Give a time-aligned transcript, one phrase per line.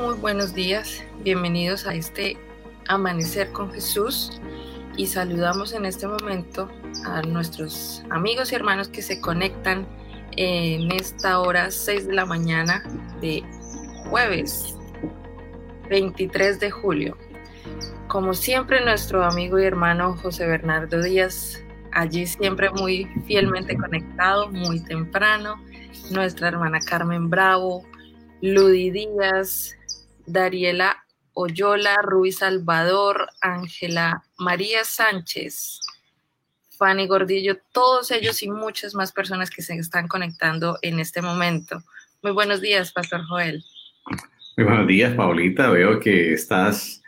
[0.00, 2.36] Muy buenos días, bienvenidos a este
[2.88, 4.40] Amanecer con Jesús
[4.96, 6.68] y saludamos en este momento
[7.06, 9.86] a nuestros amigos y hermanos que se conectan
[10.36, 12.82] en esta hora 6 de la mañana
[13.20, 13.44] de
[14.10, 14.76] jueves
[15.88, 17.16] 23 de julio.
[18.08, 24.80] Como siempre, nuestro amigo y hermano José Bernardo Díaz, allí siempre muy fielmente conectado, muy
[24.80, 25.54] temprano.
[26.10, 27.84] Nuestra hermana Carmen Bravo,
[28.40, 29.78] Ludi Díaz,
[30.26, 35.80] Dariela Oyola, Ruiz Salvador, Ángela María Sánchez,
[36.78, 41.82] Fanny Gordillo, todos ellos y muchas más personas que se están conectando en este momento.
[42.22, 43.64] Muy buenos días, Pastor Joel.
[44.56, 45.70] Muy buenos días, Paulita.
[45.70, 47.02] Veo que estás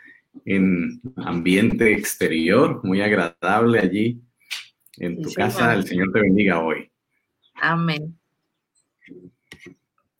[0.45, 4.21] en ambiente exterior, muy agradable allí
[4.97, 5.73] en tu casa.
[5.73, 6.91] El Señor te bendiga hoy.
[7.55, 8.17] Amén.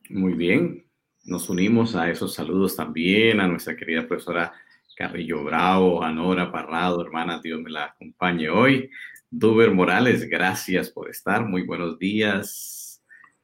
[0.10, 0.87] Muy bien.
[1.28, 4.54] Nos unimos a esos saludos también a nuestra querida profesora
[4.96, 8.90] Carrillo Bravo, a Nora Parrado, hermana, Dios me la acompañe hoy.
[9.30, 11.46] Duber Morales, gracias por estar.
[11.46, 13.04] Muy buenos días.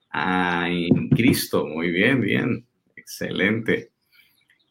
[0.09, 2.65] Ah, en Cristo, muy bien, bien.
[2.95, 3.91] Excelente.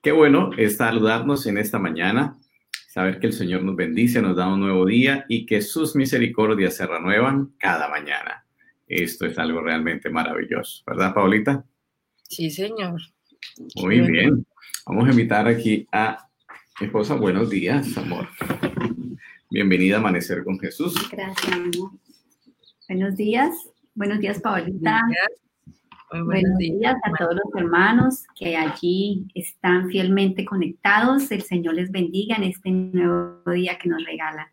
[0.03, 2.39] Qué bueno saludarnos en esta mañana,
[2.89, 6.77] saber que el Señor nos bendice, nos da un nuevo día y que sus misericordias
[6.77, 8.47] se renuevan cada mañana.
[8.87, 11.67] Esto es algo realmente maravilloso, ¿verdad, Paulita?
[12.33, 12.99] Sí, señor.
[13.77, 14.47] Muy bien.
[14.87, 16.17] Vamos a invitar aquí a
[16.81, 17.15] mi esposa.
[17.15, 18.27] Buenos días, amor.
[19.51, 20.95] Bienvenida a Amanecer con Jesús.
[21.13, 21.91] Gracias, amor.
[22.89, 23.55] Buenos días.
[23.95, 24.99] Buenos días, Paulita.
[26.09, 31.31] Buenos, buenos días a todos los hermanos que allí están fielmente conectados.
[31.31, 34.51] El Señor les bendiga en este nuevo día que nos regala.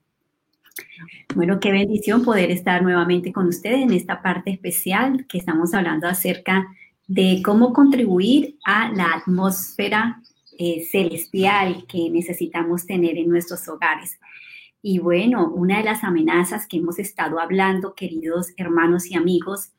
[1.33, 6.09] Bueno, qué bendición poder estar nuevamente con ustedes en esta parte especial que estamos hablando
[6.09, 6.67] acerca
[7.09, 10.21] de cómo contribuir a la atmósfera
[10.59, 14.19] eh, celestial que necesitamos tener en nuestros hogares.
[14.83, 19.71] Y bueno, una de las amenazas que hemos estado hablando, queridos hermanos y amigos,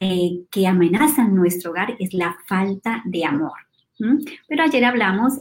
[0.00, 3.58] eh, que amenazan nuestro hogar es la falta de amor.
[4.48, 5.34] Pero ayer hablamos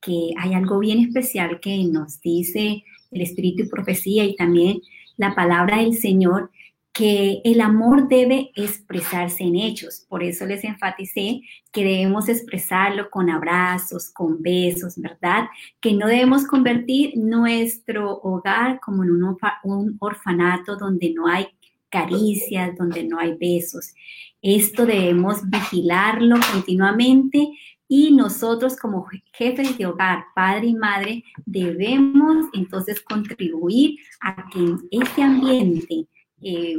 [0.00, 4.80] que hay algo bien especial que nos dice el Espíritu y Profecía y también
[5.16, 6.52] la palabra del Señor,
[6.94, 10.06] que el amor debe expresarse en hechos.
[10.08, 11.40] Por eso les enfaticé
[11.72, 15.48] que debemos expresarlo con abrazos, con besos, ¿verdad?
[15.80, 21.48] Que no debemos convertir nuestro hogar como en un, orfanato donde no hay
[21.90, 23.92] caricias, donde no hay besos.
[24.40, 27.48] Esto debemos vigilarlo continuamente
[27.88, 35.22] y nosotros como jefes de hogar, padre y madre, debemos entonces contribuir a que ese
[35.22, 36.06] ambiente
[36.44, 36.76] eh,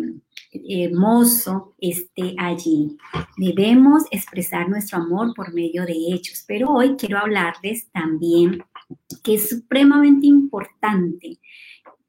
[0.52, 2.98] hermoso esté allí.
[3.38, 8.64] Debemos expresar nuestro amor por medio de hechos, pero hoy quiero hablarles también
[9.24, 11.40] que es supremamente importante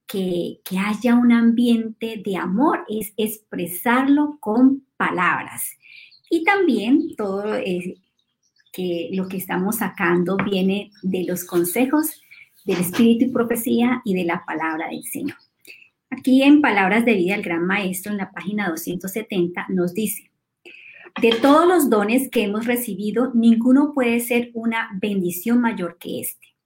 [0.06, 5.64] que, haya un ambiente de amor, es expresarlo con palabras.
[6.30, 7.44] Y también todo
[8.72, 12.22] que lo que estamos sacando viene de los consejos
[12.66, 15.38] del Espíritu y Profecía y de la palabra del Señor.
[16.26, 20.32] Aquí en Palabras de Vida, el Gran Maestro, en la página 270, nos dice,
[21.22, 26.56] de todos los dones que hemos recibido, ninguno puede ser una bendición mayor que este.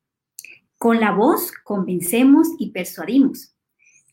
[0.79, 3.55] Con la voz convencemos y persuadimos.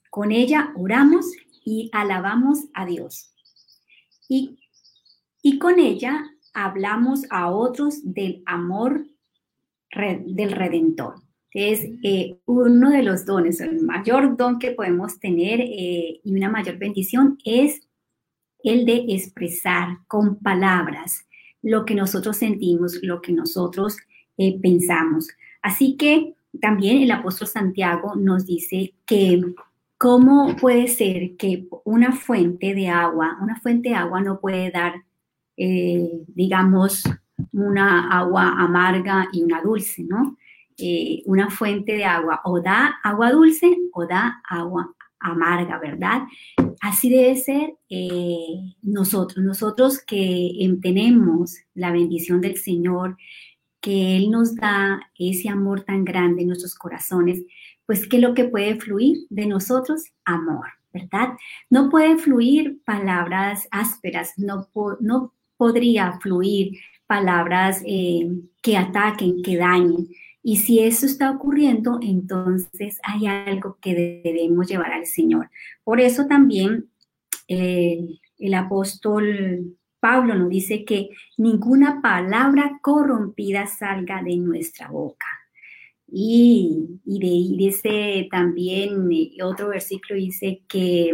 [0.10, 1.26] Con ella oramos
[1.64, 3.34] y alabamos a Dios.
[4.28, 4.60] Y,
[5.42, 9.06] y con ella hablamos a otros del amor
[9.96, 16.20] del Redentor es eh, uno de los dones, el mayor don que podemos tener eh,
[16.24, 17.88] y una mayor bendición es
[18.64, 21.26] el de expresar con palabras
[21.62, 23.98] lo que nosotros sentimos, lo que nosotros
[24.38, 25.30] eh, pensamos.
[25.62, 29.42] Así que también el apóstol Santiago nos dice que
[29.98, 35.04] cómo puede ser que una fuente de agua, una fuente de agua no puede dar,
[35.56, 37.04] digamos,
[37.52, 40.38] una agua amarga y una dulce, ¿no?
[40.80, 46.24] Eh, una fuente de agua o da agua dulce o da agua amarga, ¿verdad?
[46.82, 50.52] Así debe ser eh, nosotros, nosotros que
[50.82, 53.18] tenemos la bendición del Señor,
[53.82, 57.44] que Él nos da ese amor tan grande en nuestros corazones,
[57.86, 60.04] pues ¿qué es lo que puede fluir de nosotros?
[60.26, 61.30] Amor, ¿verdad?
[61.70, 64.68] No puede fluir palabras ásperas, no,
[65.00, 66.78] no podría fluir
[67.08, 68.30] palabras eh,
[68.62, 70.10] que ataquen, que dañen.
[70.48, 75.50] Y si eso está ocurriendo, entonces hay algo que debemos llevar al Señor.
[75.84, 76.90] Por eso también
[77.50, 85.28] eh, el apóstol Pablo nos dice que ninguna palabra corrompida salga de nuestra boca.
[86.10, 91.14] Y, de, dice también eh, otro versículo dice que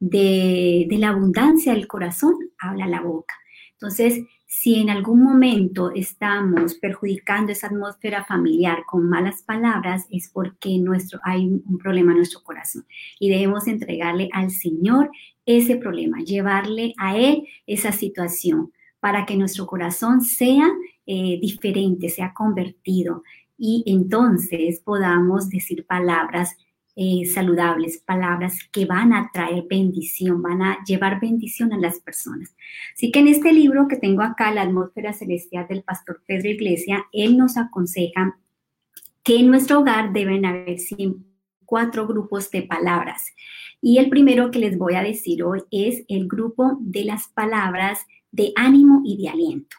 [0.00, 3.36] de, de la abundancia del corazón habla la boca.
[3.74, 10.78] Entonces, si en algún momento estamos perjudicando esa atmósfera familiar con malas palabras, es porque
[10.78, 12.86] nuestro, hay un problema en nuestro corazón.
[13.18, 15.10] Y debemos entregarle al Señor
[15.44, 20.68] ese problema, llevarle a Él esa situación para que nuestro corazón sea
[21.06, 23.22] eh, diferente, sea convertido
[23.58, 26.56] y entonces podamos decir palabras
[26.96, 32.56] eh, saludables, palabras que van a traer bendición, van a llevar bendición a las personas.
[32.94, 37.04] Así que en este libro que tengo acá, La atmósfera celestial del pastor Pedro Iglesia,
[37.12, 38.38] él nos aconseja
[39.22, 40.78] que en nuestro hogar deben haber
[41.66, 43.26] cuatro grupos de palabras.
[43.82, 48.06] Y el primero que les voy a decir hoy es el grupo de las palabras
[48.32, 49.76] de ánimo y de aliento.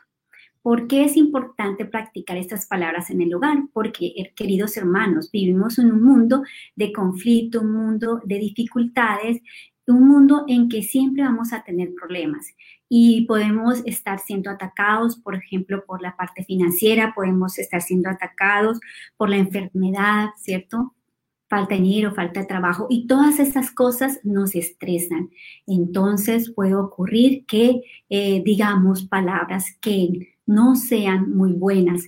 [0.67, 3.57] ¿Por qué es importante practicar estas palabras en el hogar?
[3.71, 6.43] Porque, eh, queridos hermanos, vivimos en un mundo
[6.75, 9.41] de conflicto, un mundo de dificultades,
[9.87, 12.53] un mundo en que siempre vamos a tener problemas
[12.89, 18.81] y podemos estar siendo atacados, por ejemplo, por la parte financiera, podemos estar siendo atacados
[19.15, 20.93] por la enfermedad, ¿cierto?
[21.47, 25.29] Falta de dinero, falta de trabajo y todas esas cosas nos estresan.
[25.65, 32.03] Entonces puede ocurrir que eh, digamos palabras que no sean muy buenas.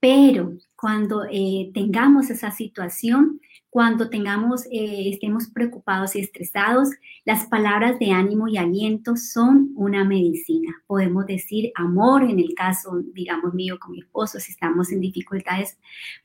[0.00, 3.40] Pero cuando eh, tengamos esa situación,
[3.70, 6.90] cuando tengamos, eh, estemos preocupados y estresados,
[7.24, 10.74] las palabras de ánimo y aliento son una medicina.
[10.86, 15.78] Podemos decir amor en el caso, digamos, mío con mi esposo, si estamos en dificultades,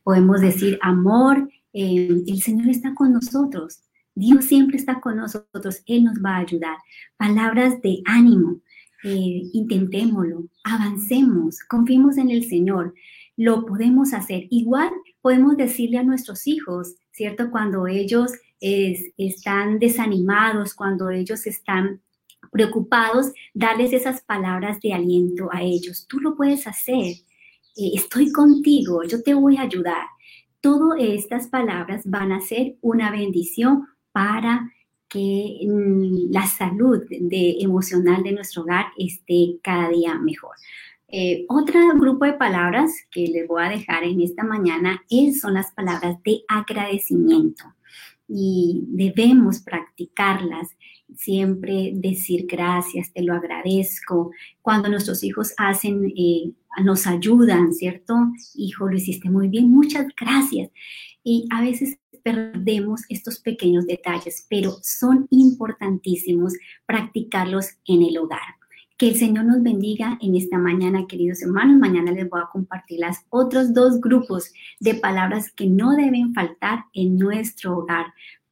[0.04, 3.84] podemos decir amor, eh, el Señor está con nosotros.
[4.16, 6.78] Dios siempre está con nosotros, Él nos va a ayudar.
[7.16, 8.60] Palabras de ánimo,
[9.04, 12.94] eh, intentémoslo, avancemos, confiemos en el Señor,
[13.36, 14.48] lo podemos hacer.
[14.50, 14.90] Igual
[15.22, 17.52] podemos decirle a nuestros hijos, ¿cierto?
[17.52, 22.02] Cuando ellos están desanimados, cuando ellos están
[22.52, 26.08] preocupados, darles esas palabras de aliento a ellos.
[26.08, 27.06] Tú lo puedes hacer.
[27.76, 30.08] Eh, estoy contigo, yo te voy a ayudar.
[30.62, 34.72] Todas estas palabras van a ser una bendición para
[35.10, 40.56] que mm, la salud de, emocional de nuestro hogar esté cada día mejor.
[41.10, 45.54] Eh, otro grupo de palabras que les voy a dejar en esta mañana es, son
[45.54, 47.64] las palabras de agradecimiento
[48.28, 50.70] y debemos practicarlas.
[51.16, 54.32] Siempre decir gracias, te lo agradezco.
[54.62, 56.52] Cuando nuestros hijos hacen, eh,
[56.84, 58.16] nos ayudan, ¿cierto?
[58.56, 60.70] Hijo, lo hiciste muy bien, muchas gracias.
[61.24, 68.58] Y a veces perdemos estos pequeños detalles, pero son importantísimos practicarlos en el hogar.
[68.98, 71.78] Que el Señor nos bendiga en esta mañana, queridos hermanos.
[71.80, 74.52] Mañana les voy a compartir las otros dos grupos
[74.82, 78.08] de palabras que no deben faltar en nuestro hogar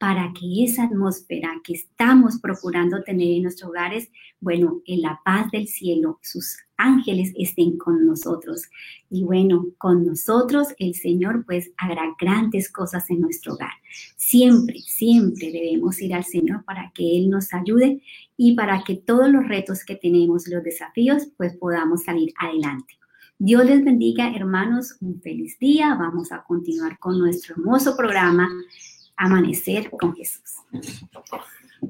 [0.06, 4.08] para que esa atmósfera que estamos procurando tener en nuestros hogares,
[4.38, 8.70] bueno, en la paz del cielo, sus ángeles estén con nosotros.
[9.10, 13.72] Y bueno, con nosotros el Señor pues hará grandes cosas en nuestro hogar.
[14.14, 18.00] Siempre, siempre debemos ir al Señor para que Él nos ayude
[18.36, 22.94] y para que todos los retos que tenemos, los desafíos, pues podamos salir adelante.
[23.38, 25.96] Dios les bendiga, hermanos, un feliz día.
[25.96, 28.48] Vamos a continuar con nuestro hermoso programa
[29.16, 30.56] Amanecer con Jesús.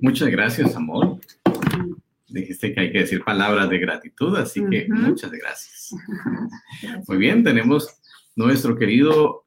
[0.00, 1.18] Muchas gracias, amor.
[2.28, 5.94] Dijiste que hay que decir palabras de gratitud, así que muchas gracias.
[7.06, 7.88] Muy bien, tenemos
[8.34, 9.44] nuestro querido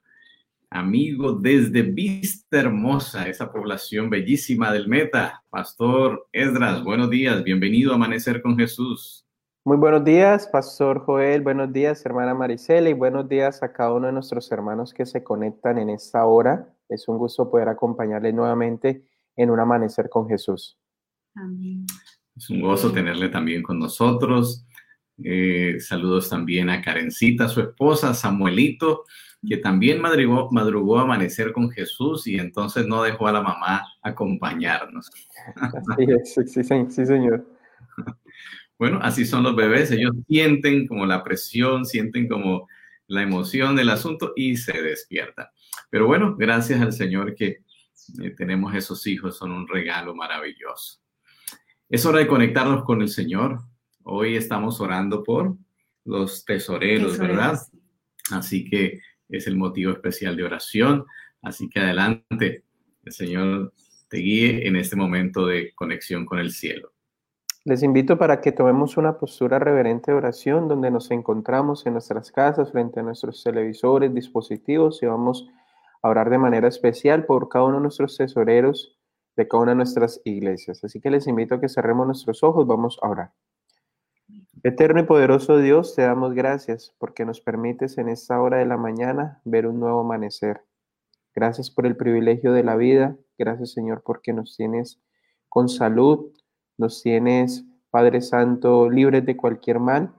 [0.69, 6.83] amigo desde Vista Hermosa, esa población bellísima del Meta, Pastor Esdras.
[6.83, 9.25] Buenos días, bienvenido a Amanecer con Jesús.
[9.65, 14.07] Muy buenos días, Pastor Joel, buenos días, hermana Marisela, y buenos días a cada uno
[14.07, 16.67] de nuestros hermanos que se conectan en esta hora.
[16.89, 19.05] Es un gusto poder acompañarle nuevamente
[19.35, 20.77] en un amanecer con Jesús.
[21.35, 21.85] Amén.
[22.35, 24.65] Es un gozo tenerle también con nosotros.
[25.23, 29.03] Eh, saludos también a Karencita, su esposa, Samuelito,
[29.47, 33.83] que también madrugó, madrugó a amanecer con Jesús y entonces no dejó a la mamá
[34.01, 35.09] acompañarnos.
[36.23, 37.45] Sí, sí, sí, señor.
[38.77, 42.69] Bueno, así son los bebés, ellos sienten como la presión, sienten como
[43.07, 45.47] la emoción del asunto y se despiertan.
[45.89, 47.63] Pero bueno, gracias al Señor que
[48.21, 50.99] eh, tenemos esos hijos, son un regalo maravilloso.
[51.89, 53.59] Es hora de conectarnos con el Señor.
[54.03, 55.55] Hoy estamos orando por
[56.05, 57.59] los tesoreros, ¿verdad?
[58.31, 61.05] Así que es el motivo especial de oración.
[61.41, 62.63] Así que adelante,
[63.03, 63.73] el Señor
[64.09, 66.91] te guíe en este momento de conexión con el cielo.
[67.65, 72.31] Les invito para que tomemos una postura reverente de oración donde nos encontramos en nuestras
[72.31, 75.49] casas frente a nuestros televisores, dispositivos y vamos
[76.07, 78.99] orar de manera especial por cada uno de nuestros tesoreros
[79.39, 80.83] de cada una de nuestras iglesias.
[80.83, 83.33] Así que les invito a que cerremos nuestros ojos, vamos a orar.
[84.63, 88.75] Eterno y poderoso Dios, te damos gracias porque nos permites en esta hora de la
[88.75, 90.65] mañana ver un nuevo amanecer.
[91.33, 93.15] Gracias por el privilegio de la vida.
[93.37, 95.01] Gracias Señor porque nos tienes
[95.47, 96.33] con salud,
[96.77, 100.13] nos tienes, Padre Santo, libres de cualquier mal.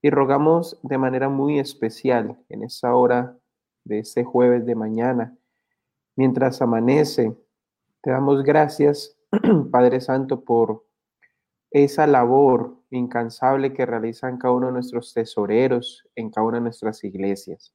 [0.00, 3.36] Y rogamos de manera muy especial en esta hora
[3.86, 5.36] de este jueves de mañana,
[6.16, 7.36] mientras amanece,
[8.02, 9.16] te damos gracias,
[9.70, 10.84] Padre Santo, por
[11.70, 17.02] esa labor incansable que realizan cada uno de nuestros tesoreros en cada una de nuestras
[17.04, 17.74] iglesias.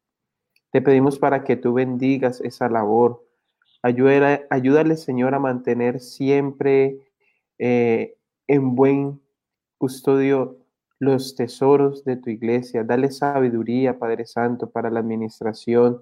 [0.71, 3.25] Te pedimos para que tú bendigas esa labor.
[3.83, 6.99] Ayúdale, ayúdale Señor, a mantener siempre
[7.59, 8.15] eh,
[8.47, 9.21] en buen
[9.77, 10.60] custodio
[11.01, 12.83] los tesoros de tu iglesia.
[12.83, 15.99] Dale sabiduría, Padre Santo, para la administración,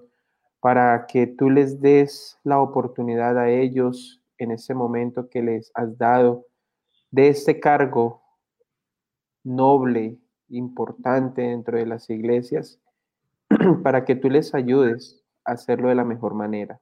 [0.60, 5.96] para que tú les des la oportunidad a ellos en ese momento que les has
[5.96, 6.44] dado
[7.10, 8.20] de este cargo
[9.42, 10.18] noble,
[10.50, 12.78] importante dentro de las iglesias,
[13.82, 16.78] para que tú les ayudes a hacerlo de la mejor manera.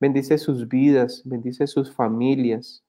[0.00, 2.84] Bendice sus vidas, bendice sus familias,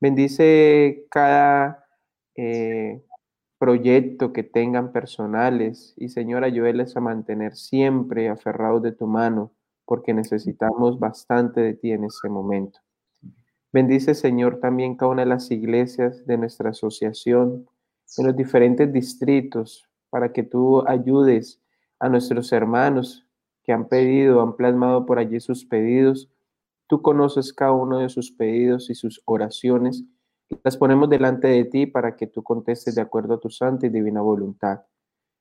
[0.00, 1.86] bendice cada
[2.34, 3.04] eh,
[3.60, 9.52] proyecto que tengan personales y Señor, ayúdeles a mantener siempre aferrados de tu mano,
[9.84, 12.80] porque necesitamos bastante de ti en ese momento.
[13.70, 17.68] Bendice, Señor, también cada una de las iglesias de nuestra asociación,
[18.16, 21.60] en los diferentes distritos, para que tú ayudes
[21.98, 23.26] a nuestros hermanos
[23.62, 26.30] que han pedido, han plasmado por allí sus pedidos.
[26.86, 30.02] Tú conoces cada uno de sus pedidos y sus oraciones.
[30.64, 33.90] Las ponemos delante de ti para que tú contestes de acuerdo a tu santa y
[33.90, 34.80] divina voluntad.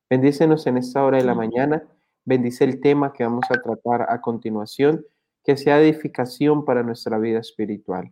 [0.09, 1.83] Bendícenos en esta hora de la mañana.
[2.25, 5.05] Bendice el tema que vamos a tratar a continuación,
[5.43, 8.11] que sea edificación para nuestra vida espiritual.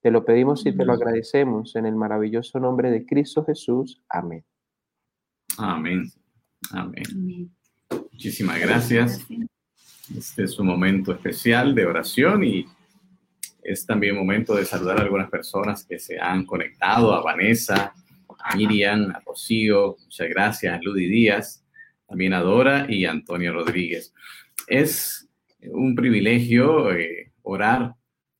[0.00, 4.02] Te lo pedimos y te lo agradecemos en el maravilloso nombre de Cristo Jesús.
[4.08, 4.44] Amén.
[5.56, 6.10] Amén.
[6.72, 7.50] Amén.
[8.12, 9.26] Muchísimas gracias.
[10.14, 12.66] Este es un momento especial de oración y
[13.64, 17.92] es también momento de saludar a algunas personas que se han conectado, a Vanessa,
[18.38, 21.64] a Miriam, a Rocío, muchas gracias, a Ludy Díaz,
[22.06, 24.12] también a Dora y a Antonio Rodríguez.
[24.66, 25.28] Es
[25.62, 27.94] un privilegio eh, orar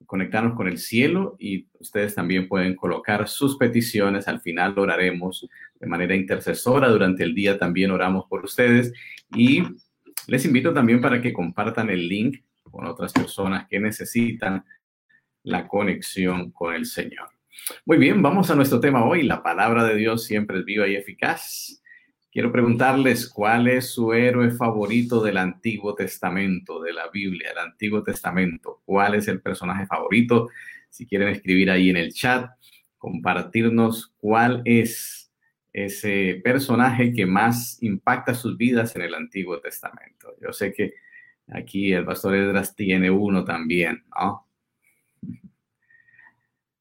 [0.07, 4.29] conectarnos con el cielo y ustedes también pueden colocar sus peticiones.
[4.29, 5.49] Al final oraremos
[5.81, 6.89] de manera intercesora.
[6.89, 8.93] Durante el día también oramos por ustedes
[9.35, 9.63] y
[10.27, 14.65] les invito también para que compartan el link con otras personas que necesitan
[15.45, 17.29] la conexión con el Señor.
[17.87, 19.23] Muy bien, vamos a nuestro tema hoy.
[19.23, 21.81] La palabra de Dios siempre es viva y eficaz.
[22.33, 28.03] Quiero preguntarles cuál es su héroe favorito del Antiguo Testamento, de la Biblia, el Antiguo
[28.03, 28.83] Testamento.
[28.85, 30.49] ¿Cuál es el personaje favorito?
[30.91, 32.51] Si quieren escribir ahí en el chat,
[32.99, 35.33] compartirnos cuál es
[35.73, 40.35] ese personaje que más impacta sus vidas en el Antiguo Testamento.
[40.41, 40.95] Yo sé que
[41.49, 44.44] aquí el pastor Edras tiene uno también, ¿no?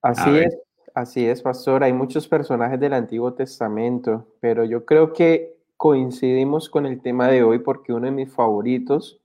[0.04, 0.58] Así es.
[0.94, 1.84] Así es, pastor.
[1.84, 7.42] Hay muchos personajes del Antiguo Testamento, pero yo creo que coincidimos con el tema de
[7.42, 9.20] hoy porque uno de mis favoritos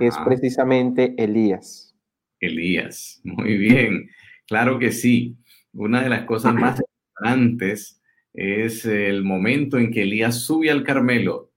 [0.00, 1.94] es precisamente Elías.
[2.40, 4.08] Elías, muy bien.
[4.46, 5.36] Claro que sí.
[5.74, 6.80] Una de las cosas más
[7.20, 11.52] importantes es el momento en que Elías sube al Carmelo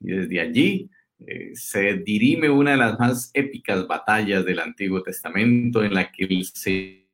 [0.00, 0.90] y desde allí
[1.26, 6.24] eh, se dirime una de las más épicas batallas del Antiguo Testamento en la que
[6.24, 7.07] el Señor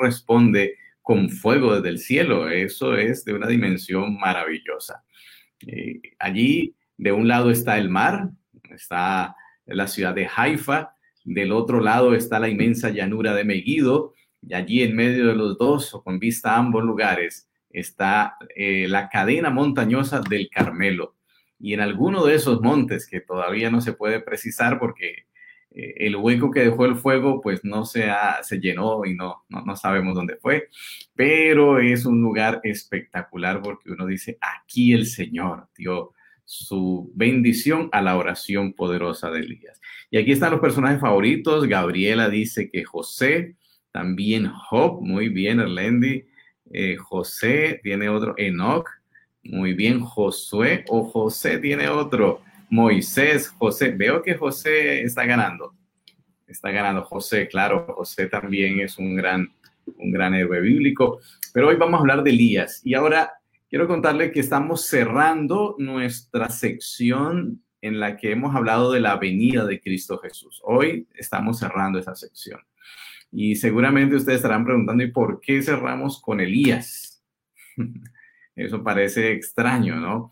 [0.00, 2.48] responde con fuego desde el cielo.
[2.48, 5.04] Eso es de una dimensión maravillosa.
[5.66, 8.30] Eh, allí, de un lado está el mar,
[8.70, 9.36] está
[9.66, 14.82] la ciudad de Haifa, del otro lado está la inmensa llanura de Megiddo, y allí
[14.82, 19.50] en medio de los dos, o con vista a ambos lugares, está eh, la cadena
[19.50, 21.16] montañosa del Carmelo.
[21.58, 25.26] Y en alguno de esos montes, que todavía no se puede precisar porque
[25.76, 28.06] el hueco que dejó el fuego pues no se,
[28.42, 30.68] se llenó y no, no, sabemos dónde fue,
[31.14, 36.12] pero es un lugar espectacular porque uno dice, aquí el Señor dio
[36.46, 39.80] su bendición a la oración poderosa de Elías.
[40.10, 41.66] Y aquí están los personajes favoritos.
[41.66, 43.56] Gabriela dice que José,
[43.90, 46.24] también Job, muy bien, Erlendi.
[46.72, 48.88] Eh, José tiene otro, Enoch,
[49.42, 52.40] muy bien, Josué o José tiene otro.
[52.70, 53.90] Moisés, José.
[53.90, 55.74] Veo que José está ganando.
[56.46, 57.86] Está ganando José, claro.
[57.96, 59.50] José también es un gran
[59.96, 61.20] un gran héroe bíblico.
[61.52, 62.80] Pero hoy vamos a hablar de Elías.
[62.84, 63.32] Y ahora
[63.68, 69.64] quiero contarle que estamos cerrando nuestra sección en la que hemos hablado de la venida
[69.64, 70.60] de Cristo Jesús.
[70.64, 72.60] Hoy estamos cerrando esa sección.
[73.30, 77.22] Y seguramente ustedes estarán preguntando, ¿y por qué cerramos con Elías?
[78.56, 80.30] Eso parece extraño, ¿no?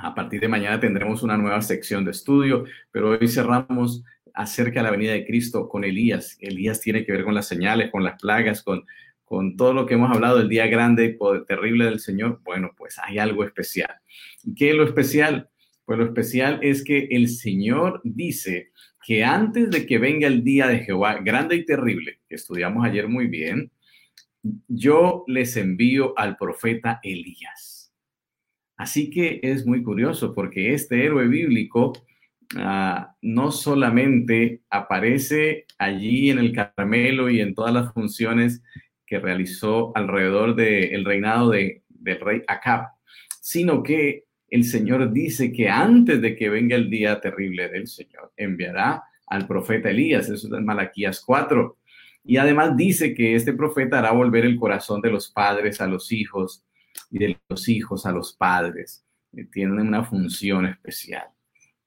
[0.00, 4.84] A partir de mañana tendremos una nueva sección de estudio, pero hoy cerramos acerca de
[4.84, 6.36] la venida de Cristo con Elías.
[6.40, 8.86] Elías tiene que ver con las señales, con las plagas, con,
[9.24, 12.40] con todo lo que hemos hablado del día grande y terrible del Señor.
[12.44, 13.90] Bueno, pues hay algo especial.
[14.54, 15.50] ¿Qué es lo especial?
[15.84, 18.70] Pues lo especial es que el Señor dice
[19.04, 23.08] que antes de que venga el día de Jehová, grande y terrible, que estudiamos ayer
[23.08, 23.72] muy bien,
[24.68, 27.77] yo les envío al profeta Elías.
[28.78, 31.92] Así que es muy curioso porque este héroe bíblico
[32.56, 38.62] ah, no solamente aparece allí en el Carmelo y en todas las funciones
[39.04, 42.86] que realizó alrededor del reinado de, del rey Acab,
[43.40, 48.32] sino que el Señor dice que antes de que venga el día terrible del Señor,
[48.36, 51.76] enviará al profeta Elías, eso es Malaquías 4.
[52.24, 56.12] Y además dice que este profeta hará volver el corazón de los padres a los
[56.12, 56.64] hijos
[57.10, 59.04] y de los hijos a los padres.
[59.36, 61.26] Eh, tiene una función especial.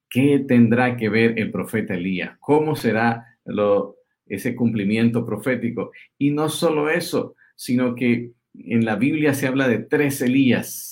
[0.09, 2.37] ¿Qué tendrá que ver el profeta Elías?
[2.39, 3.37] ¿Cómo será
[4.25, 5.91] ese cumplimiento profético?
[6.17, 10.91] Y no solo eso, sino que en la Biblia se habla de tres Elías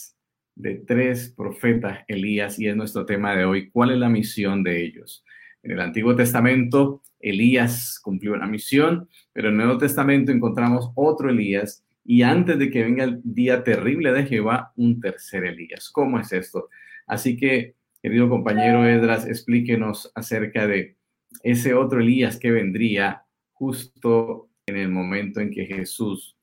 [0.59, 3.69] de tres profetas Elías y es nuestro tema de hoy.
[3.71, 5.23] ¿Cuál es la misión de ellos?
[5.63, 11.29] En el Antiguo Testamento, Elías cumplió una misión, pero en el Nuevo Testamento encontramos otro
[11.29, 15.91] Elías y antes de que venga el día terrible de Jehová, un tercer Elías.
[15.91, 16.69] ¿Cómo es esto?
[17.05, 20.97] Así que, querido compañero Edras, explíquenos acerca de
[21.43, 26.35] ese otro Elías que vendría justo en el momento en que Jesús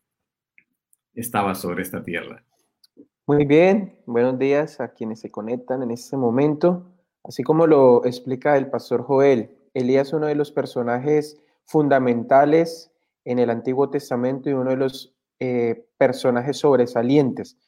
[1.12, 2.44] estaba sobre esta tierra.
[3.26, 6.92] Muy bien, buenos días a quienes se conectan en este momento.
[7.24, 12.92] Así como lo explica el pastor Joel, Elías es uno de los personajes fundamentales
[13.24, 17.58] en el Antiguo Testamento y uno de los eh, personajes sobresalientes.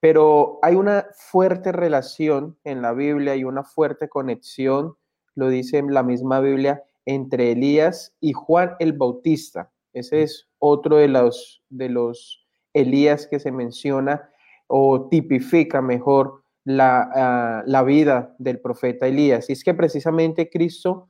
[0.00, 4.96] Pero hay una fuerte relación en la Biblia y una fuerte conexión,
[5.36, 9.70] lo dice la misma Biblia, entre Elías y Juan el Bautista.
[9.92, 14.30] Ese es otro de los, de los Elías que se menciona
[14.66, 16.44] o tipifica mejor
[16.78, 19.50] ah, la, vida del profeta Elías.
[19.50, 21.08] Y es que precisamente Cristo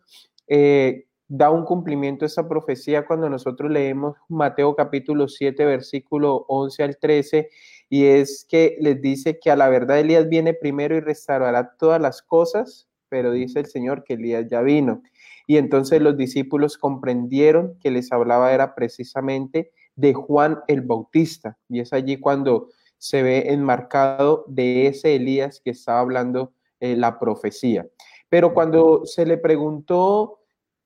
[0.49, 6.83] eh, da un cumplimiento a esa profecía cuando nosotros leemos Mateo capítulo 7, versículo 11
[6.83, 7.49] al 13,
[7.89, 12.03] y es que les dice que a la verdad Elías viene primero y restaurará todas
[12.03, 15.03] las cosas, pero dice el Señor que Elías ya vino.
[15.47, 21.57] Y entonces los discípulos comprendieron que les hablaba era precisamente de Juan el Bautista.
[21.71, 22.69] Y es allí cuando
[22.99, 27.89] se ve enmarcado de ese Elías que estaba hablando eh, la profecía.
[28.29, 30.42] Pero cuando se le preguntó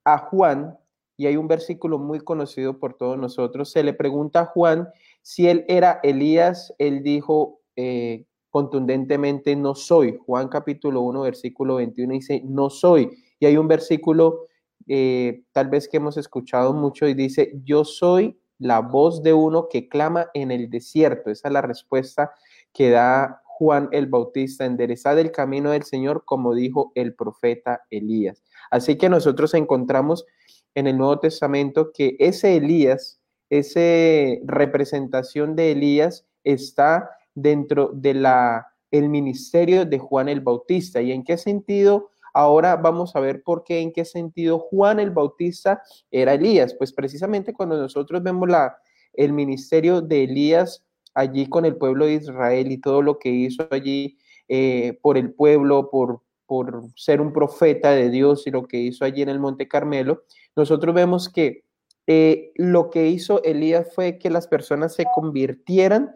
[0.07, 0.79] a Juan,
[1.17, 4.89] y hay un versículo muy conocido por todos nosotros, se le pregunta a Juan
[5.21, 10.17] si él era Elías, él dijo eh, contundentemente, no soy.
[10.25, 13.11] Juan capítulo 1, versículo 21 dice, no soy.
[13.41, 14.47] Y hay un versículo
[14.87, 19.69] eh, tal vez que hemos escuchado mucho y dice, yo soy la voz de uno
[19.69, 21.31] que clama en el desierto.
[21.31, 22.31] Esa es la respuesta
[22.73, 28.45] que da Juan el Bautista, enderezad el camino del Señor, como dijo el profeta Elías.
[28.71, 30.27] Así que nosotros encontramos
[30.75, 38.67] en el Nuevo Testamento que ese Elías, esa representación de Elías está dentro de la
[38.91, 41.03] el ministerio de Juan el Bautista.
[41.03, 45.11] ¿Y en qué sentido Ahora vamos a ver por qué, en qué sentido Juan el
[45.11, 46.75] Bautista era Elías.
[46.75, 48.77] Pues precisamente cuando nosotros vemos la,
[49.15, 53.67] el ministerio de Elías allí con el pueblo de Israel y todo lo que hizo
[53.71, 58.79] allí eh, por el pueblo, por, por ser un profeta de Dios y lo que
[58.79, 61.65] hizo allí en el Monte Carmelo, nosotros vemos que
[62.07, 66.15] eh, lo que hizo Elías fue que las personas se convirtieran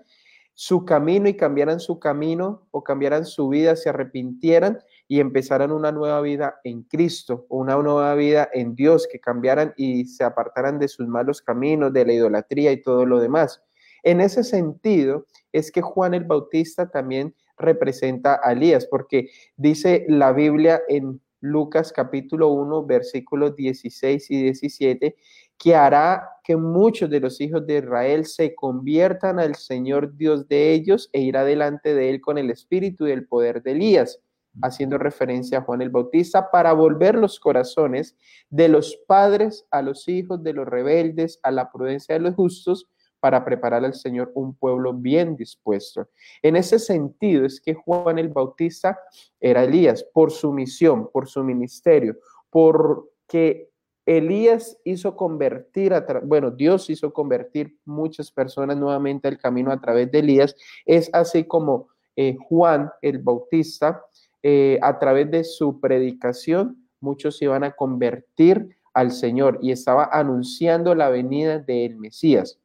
[0.55, 5.91] su camino y cambiaran su camino o cambiaran su vida, se arrepintieran y empezaran una
[5.91, 10.89] nueva vida en Cristo, una nueva vida en Dios, que cambiaran y se apartaran de
[10.89, 13.63] sus malos caminos, de la idolatría y todo lo demás.
[14.03, 20.33] En ese sentido, es que Juan el Bautista también representa a Elías, porque dice la
[20.33, 25.17] Biblia en Lucas capítulo 1, versículos 16 y 17,
[25.59, 30.73] que hará que muchos de los hijos de Israel se conviertan al Señor Dios de
[30.73, 34.21] ellos e irá delante de él con el espíritu y el poder de Elías
[34.63, 38.17] haciendo referencia a Juan el Bautista, para volver los corazones
[38.49, 42.89] de los padres a los hijos, de los rebeldes a la prudencia de los justos,
[43.21, 46.09] para preparar al Señor un pueblo bien dispuesto.
[46.43, 48.99] En ese sentido es que Juan el Bautista
[49.39, 52.17] era Elías por su misión, por su ministerio,
[52.51, 53.71] porque
[54.07, 60.11] Elías hizo convertir, a bueno, Dios hizo convertir muchas personas nuevamente al camino a través
[60.11, 60.57] de Elías.
[60.85, 64.03] Es así como eh, Juan el Bautista,
[64.43, 70.95] eh, a través de su predicación, muchos iban a convertir al Señor y estaba anunciando
[70.95, 72.59] la venida del Mesías.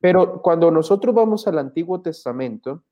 [0.00, 2.84] Pero cuando nosotros vamos al Antiguo Testamento,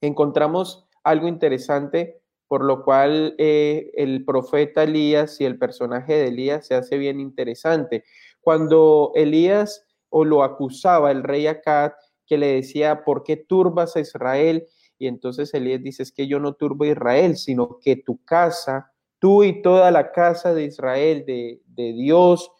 [0.00, 6.66] encontramos algo interesante, por lo cual eh, el profeta Elías y el personaje de Elías
[6.66, 8.04] se hace bien interesante.
[8.40, 11.92] Cuando Elías o lo acusaba el rey Acad,
[12.26, 14.66] que le decía, ¿por qué turbas a Israel?
[14.98, 18.92] Y entonces Elías dice, es que yo no turbo a Israel, sino que tu casa,
[19.18, 22.50] tú y toda la casa de Israel, de, de Dios,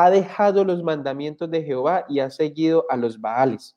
[0.00, 3.76] ha dejado los mandamientos de Jehová y ha seguido a los Baales.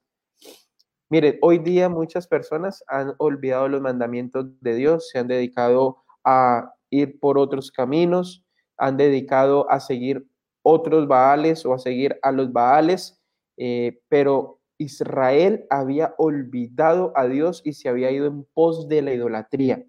[1.09, 6.75] Miren, hoy día muchas personas han olvidado los mandamientos de Dios, se han dedicado a
[6.91, 8.45] ir por otros caminos,
[8.77, 10.27] han dedicado a seguir
[10.61, 13.19] otros Baales o a seguir a los Baales,
[13.57, 19.11] eh, pero Israel había olvidado a Dios y se había ido en pos de la
[19.11, 19.83] idolatría.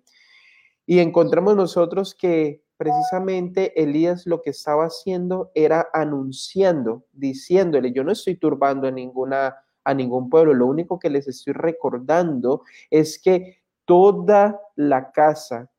[0.87, 8.13] Y encontramos nosotros que precisamente Elías lo que estaba haciendo era anunciando, diciéndole, yo no
[8.13, 13.63] estoy turbando a ninguna a ningún pueblo, lo único que les estoy recordando es que
[13.85, 15.71] toda la casa,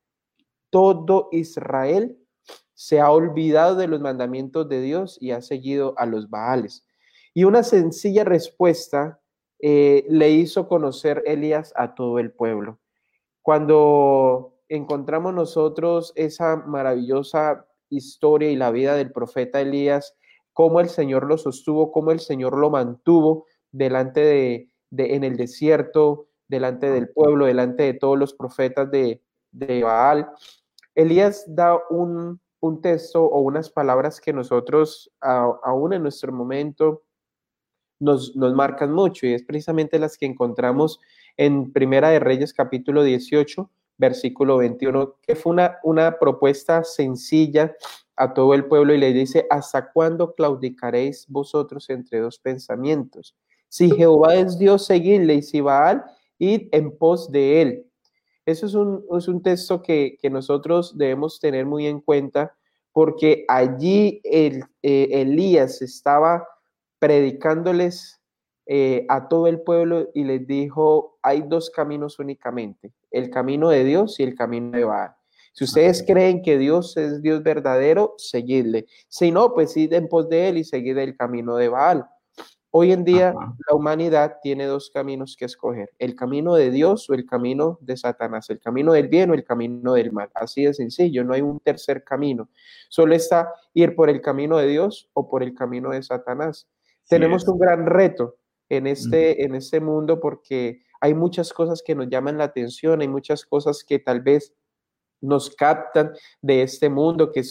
[0.69, 2.17] todo Israel
[2.73, 6.86] se ha olvidado de los mandamientos de Dios y ha seguido a los Baales.
[7.34, 9.19] Y una sencilla respuesta
[9.60, 12.79] eh, le hizo conocer Elías a todo el pueblo.
[13.41, 20.15] Cuando encontramos nosotros esa maravillosa historia y la vida del profeta Elías,
[20.51, 26.27] cómo el Señor lo sostuvo, cómo el Señor lo mantuvo delante de, en el desierto,
[26.47, 30.29] delante del pueblo, delante de todos los profetas de, de Baal.
[30.95, 37.03] Elías da un, un, texto o unas palabras que nosotros aún en nuestro momento
[37.99, 40.99] nos, marcan mucho y es precisamente las que encontramos
[41.38, 47.73] en Primera de Reyes capítulo 18, versículo 21, que fue una, una propuesta sencilla
[48.15, 53.36] a todo el pueblo y le dice, ¿hasta cuándo claudicaréis vosotros entre dos pensamientos?
[53.69, 56.03] Si Jehová es Dios, seguidle, y si Baal,
[56.38, 57.86] id en pos de él.
[58.45, 62.56] Eso es un, es un texto que, que, nosotros debemos tener muy en cuenta
[62.91, 66.47] porque allí el, eh, Elías estaba
[66.99, 68.21] predicándoles
[68.65, 73.84] eh, a todo el pueblo y les dijo, hay dos caminos únicamente, el camino de
[73.84, 75.12] Dios y el camino de Baal.
[75.52, 78.88] Si ustedes creen que Dios es Dios verdadero, seguidle.
[79.08, 82.08] Si no, pues id en pos de él y seguid el camino de Baal.
[82.71, 83.36] Hoy en día
[83.69, 87.95] la humanidad tiene dos caminos que escoger, el camino de Dios o el camino de
[87.97, 90.32] Satanás, el camino del bien o el camino del mal.
[90.34, 92.49] Así de sencillo, no hay un tercer camino.
[92.89, 96.67] Solo está ir por el camino de Dios o por el camino de Satanás.
[97.08, 98.38] Tenemos un gran reto
[98.77, 103.07] en este, en este mundo porque hay muchas cosas que nos llaman la atención, hay
[103.07, 104.53] muchas cosas que tal vez
[105.23, 107.43] nos captan de este mundo, que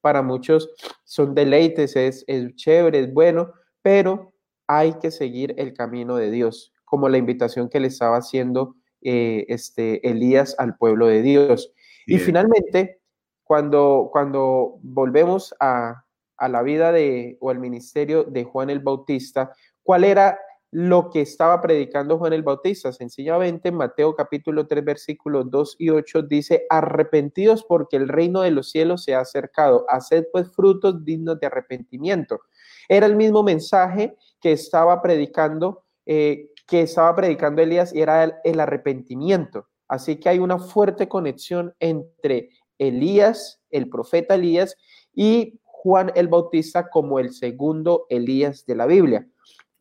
[0.00, 0.70] para muchos
[1.04, 4.34] son deleites, es, es chévere, es bueno, pero
[4.66, 9.46] hay que seguir el camino de Dios, como la invitación que le estaba haciendo eh,
[9.48, 11.72] este, Elías al pueblo de Dios.
[12.06, 13.00] Y finalmente,
[13.42, 16.04] cuando, cuando volvemos a,
[16.36, 20.38] a la vida de o al ministerio de Juan el Bautista, ¿cuál era
[20.74, 22.92] lo que estaba predicando Juan el Bautista?
[22.92, 28.72] Sencillamente, Mateo capítulo 3, versículos 2 y 8 dice, arrepentidos porque el reino de los
[28.72, 32.40] cielos se ha acercado, haced pues frutos dignos de arrepentimiento.
[32.88, 38.34] Era el mismo mensaje que estaba predicando, eh, que estaba predicando Elías y era el,
[38.42, 39.68] el arrepentimiento.
[39.86, 44.76] Así que hay una fuerte conexión entre Elías, el profeta Elías,
[45.14, 49.28] y Juan el Bautista como el segundo Elías de la Biblia.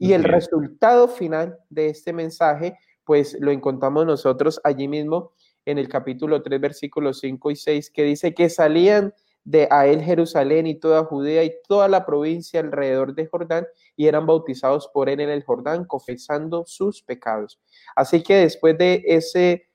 [0.03, 5.31] Y el resultado final de este mensaje, pues lo encontramos nosotros allí mismo
[5.63, 9.13] en el capítulo 3, versículos 5 y 6, que dice que salían
[9.45, 14.07] de a él Jerusalén y toda Judea y toda la provincia alrededor de Jordán y
[14.07, 17.61] eran bautizados por él en el Jordán, confesando sus pecados.
[17.95, 19.69] Así que después de ese,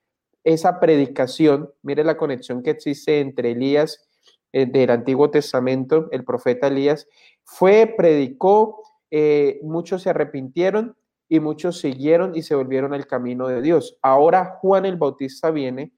[0.45, 4.07] esa predicación, mire la conexión que existe entre Elías
[4.53, 7.09] eh, del Antiguo Testamento, el profeta Elías,
[7.45, 10.97] fue, predicó, eh, muchos se arrepintieron
[11.29, 13.99] y muchos siguieron y se volvieron al camino de Dios.
[14.03, 15.93] Ahora Juan el Bautista viene,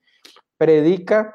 [0.57, 1.35] predica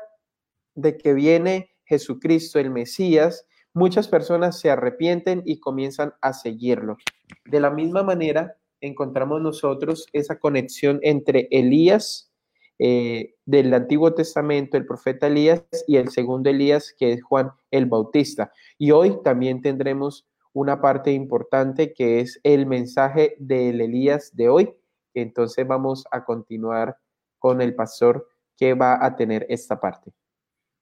[0.76, 6.98] de que viene Jesucristo, el Mesías, muchas personas se arrepienten y comienzan a seguirlo.
[7.46, 12.32] De la misma manera, encontramos nosotros esa conexión entre Elías
[12.78, 17.86] eh, del Antiguo Testamento, el profeta Elías, y el segundo Elías, que es Juan el
[17.86, 18.52] Bautista.
[18.78, 24.70] Y hoy también tendremos una parte importante que es el mensaje del Elías de hoy.
[25.14, 26.96] Entonces vamos a continuar
[27.38, 28.26] con el pastor
[28.58, 30.12] que va a tener esta parte.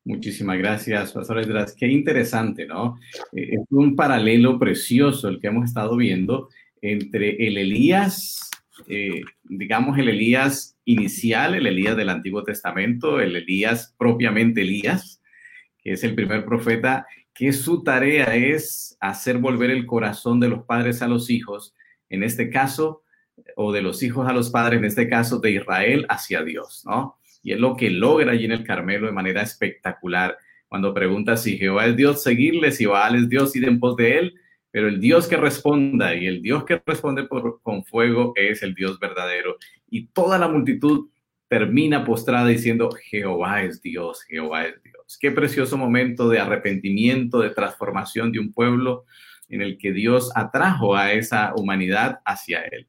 [0.05, 1.73] Muchísimas gracias, Pastor Edras.
[1.73, 2.99] Qué interesante, ¿no?
[3.31, 6.49] Eh, es un paralelo precioso el que hemos estado viendo
[6.81, 8.51] entre el Elías,
[8.87, 15.19] eh, digamos, el Elías inicial, el Elías del Antiguo Testamento, el Elías propiamente Elías,
[15.79, 20.63] que es el primer profeta, que su tarea es hacer volver el corazón de los
[20.65, 21.75] padres a los hijos,
[22.09, 23.03] en este caso,
[23.55, 27.17] o de los hijos a los padres, en este caso, de Israel hacia Dios, ¿no?
[27.41, 30.37] Y es lo que logra allí en el Carmelo de manera espectacular.
[30.67, 34.17] Cuando pregunta si Jehová es Dios, seguirle, si Baal es Dios, ir en pos de
[34.17, 34.35] él.
[34.71, 38.97] Pero el Dios que responda y el Dios que responde con fuego es el Dios
[38.99, 39.57] verdadero.
[39.89, 41.09] Y toda la multitud
[41.47, 45.02] termina postrada diciendo, Jehová es Dios, Jehová es Dios.
[45.19, 49.05] Qué precioso momento de arrepentimiento, de transformación de un pueblo
[49.49, 52.87] en el que Dios atrajo a esa humanidad hacia él.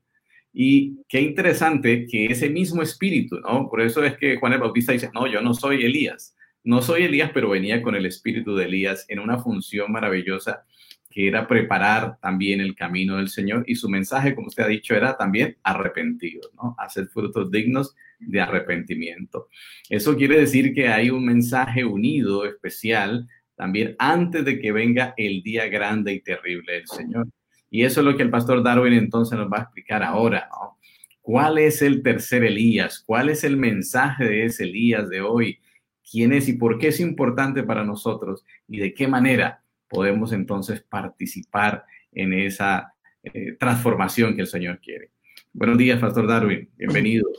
[0.53, 3.69] Y qué interesante que ese mismo espíritu, ¿no?
[3.69, 6.37] Por eso es que Juan el Bautista dice, no, yo no soy Elías.
[6.63, 10.65] No soy Elías, pero venía con el espíritu de Elías en una función maravillosa
[11.15, 13.63] que era preparar también el camino del Señor.
[13.69, 16.75] Y su mensaje, como usted ha dicho, era también arrepentido, ¿no?
[16.77, 19.49] Hacer frutos dignos de arrepentimiento.
[19.89, 25.45] Eso quiere decir que hay un mensaje unido, especial, también antes de que venga el
[25.45, 27.29] día grande y terrible del Señor.
[27.71, 30.79] Y eso es lo que el pastor Darwin entonces nos va a explicar ahora, ¿no?
[31.21, 33.03] ¿Cuál es el tercer Elías?
[33.07, 35.61] ¿Cuál es el mensaje de ese Elías de hoy?
[36.11, 38.45] ¿Quién es y por qué es importante para nosotros?
[38.69, 39.64] ¿Y de qué manera
[39.95, 45.13] podemos entonces participar en esa eh, transformación que el Señor quiere?
[45.53, 46.69] Buenos días, Pastor Darwin.
[46.77, 47.31] Bienvenido.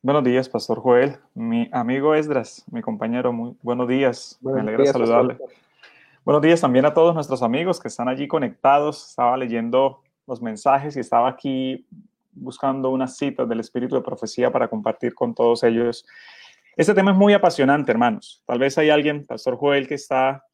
[0.00, 1.16] Buenos días, Pastor Joel.
[1.34, 4.38] Mi amigo Esdras, mi compañero, muy buenos días.
[4.40, 5.36] Me alegra saludarle.
[6.24, 9.10] Buenos días también a todos nuestros amigos que están allí conectados.
[9.10, 11.86] Estaba leyendo los mensajes y estaba aquí
[12.32, 16.06] buscando unas citas del espíritu de profecía para compartir con todos ellos.
[16.76, 18.42] Este tema es muy apasionante, hermanos.
[18.46, 20.44] Tal vez hay alguien, Pastor Joel, que está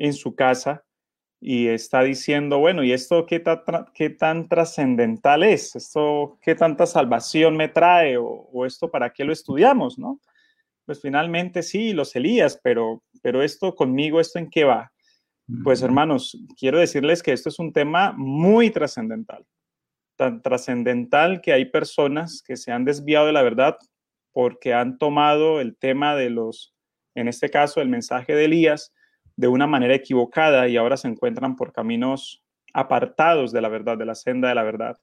[0.00, 0.82] en su casa
[1.40, 3.42] y está diciendo, bueno, ¿y esto qué,
[3.94, 5.76] qué tan trascendental es?
[5.76, 8.16] ¿Esto qué tanta salvación me trae?
[8.16, 9.98] ¿O, ¿O, esto para qué lo estudiamos?
[9.98, 10.20] ¿no?
[10.84, 14.90] Pues finalmente sí, los Elías, pero, pero esto conmigo, ¿esto en qué va?
[15.64, 19.44] Pues hermanos, quiero decirles que esto es un tema muy trascendental,
[20.16, 23.76] tan trascendental que hay personas que se han desviado de la verdad
[24.32, 26.72] porque han tomado el tema de los,
[27.16, 28.92] en este caso, el mensaje de Elías
[29.40, 34.04] de una manera equivocada y ahora se encuentran por caminos apartados de la verdad, de
[34.04, 34.98] la senda de la verdad.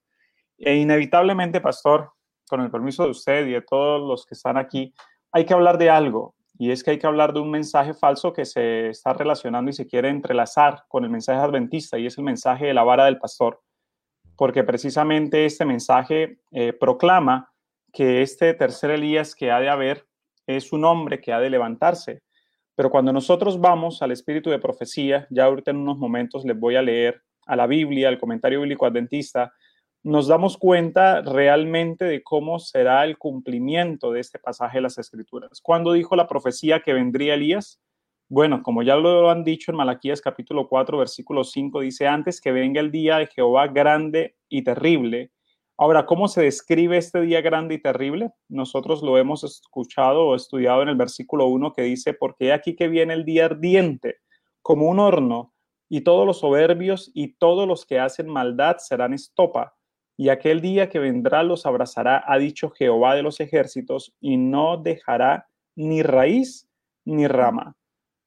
[0.60, 2.12] E inevitablemente, pastor,
[2.48, 4.94] con el permiso de usted y de todos los que están aquí,
[5.32, 6.36] hay que hablar de algo.
[6.60, 9.74] Y es que hay que hablar de un mensaje falso que se está relacionando y
[9.74, 13.18] se quiere entrelazar con el mensaje adventista y es el mensaje de la vara del
[13.18, 13.60] pastor.
[14.36, 17.52] Porque precisamente este mensaje eh, proclama
[17.92, 20.06] que este tercer Elías que ha de haber
[20.46, 22.22] es un hombre que ha de levantarse.
[22.78, 26.76] Pero cuando nosotros vamos al espíritu de profecía, ya ahorita en unos momentos les voy
[26.76, 29.52] a leer a la Biblia, al comentario bíblico adventista,
[30.04, 35.60] nos damos cuenta realmente de cómo será el cumplimiento de este pasaje de las Escrituras.
[35.60, 37.82] ¿Cuándo dijo la profecía que vendría Elías?
[38.30, 42.52] Bueno, como ya lo han dicho en Malaquías capítulo 4, versículo 5, dice, antes que
[42.52, 45.32] venga el día de Jehová grande y terrible.
[45.78, 48.32] Ahora, ¿cómo se describe este día grande y terrible?
[48.50, 52.88] Nosotros lo hemos escuchado o estudiado en el versículo 1 que dice, porque aquí que
[52.88, 54.18] viene el día ardiente,
[54.62, 55.54] como un horno,
[55.90, 59.78] y todos los soberbios y todos los que hacen maldad serán estopa
[60.18, 64.78] y aquel día que vendrá los abrazará, ha dicho Jehová de los ejércitos, y no
[64.78, 66.68] dejará ni raíz
[67.06, 67.76] ni rama.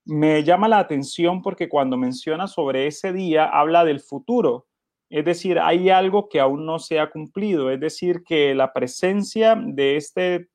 [0.04, 4.68] Me llama la atención porque cuando menciona sobre ese día habla del futuro,
[5.10, 9.54] es decir, hay algo que aún no se ha cumplido, es decir, que la presencia
[9.60, 10.48] de este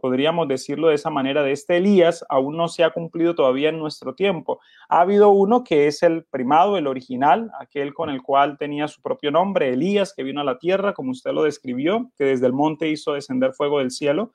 [0.00, 3.78] podríamos decirlo de esa manera, de este Elías aún no se ha cumplido todavía en
[3.78, 4.60] nuestro tiempo.
[4.88, 9.00] Ha habido uno que es el primado, el original, aquel con el cual tenía su
[9.02, 12.52] propio nombre, Elías, que vino a la tierra, como usted lo describió, que desde el
[12.52, 14.32] monte hizo descender fuego del cielo.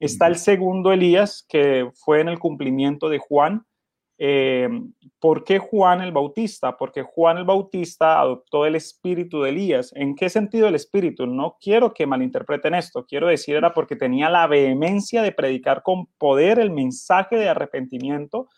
[0.00, 3.66] Está el segundo Elías, que fue en el cumplimiento de Juan,
[4.24, 4.68] eh,
[5.18, 6.76] ¿Por qué Juan el Bautista?
[6.76, 9.92] Porque Juan el Bautista adoptó el espíritu de Elías.
[9.96, 11.26] ¿En qué sentido el espíritu?
[11.26, 13.04] No quiero que malinterpreten esto.
[13.04, 18.48] Quiero decir, era porque tenía la vehemencia de predicar con poder el mensaje de arrepentimiento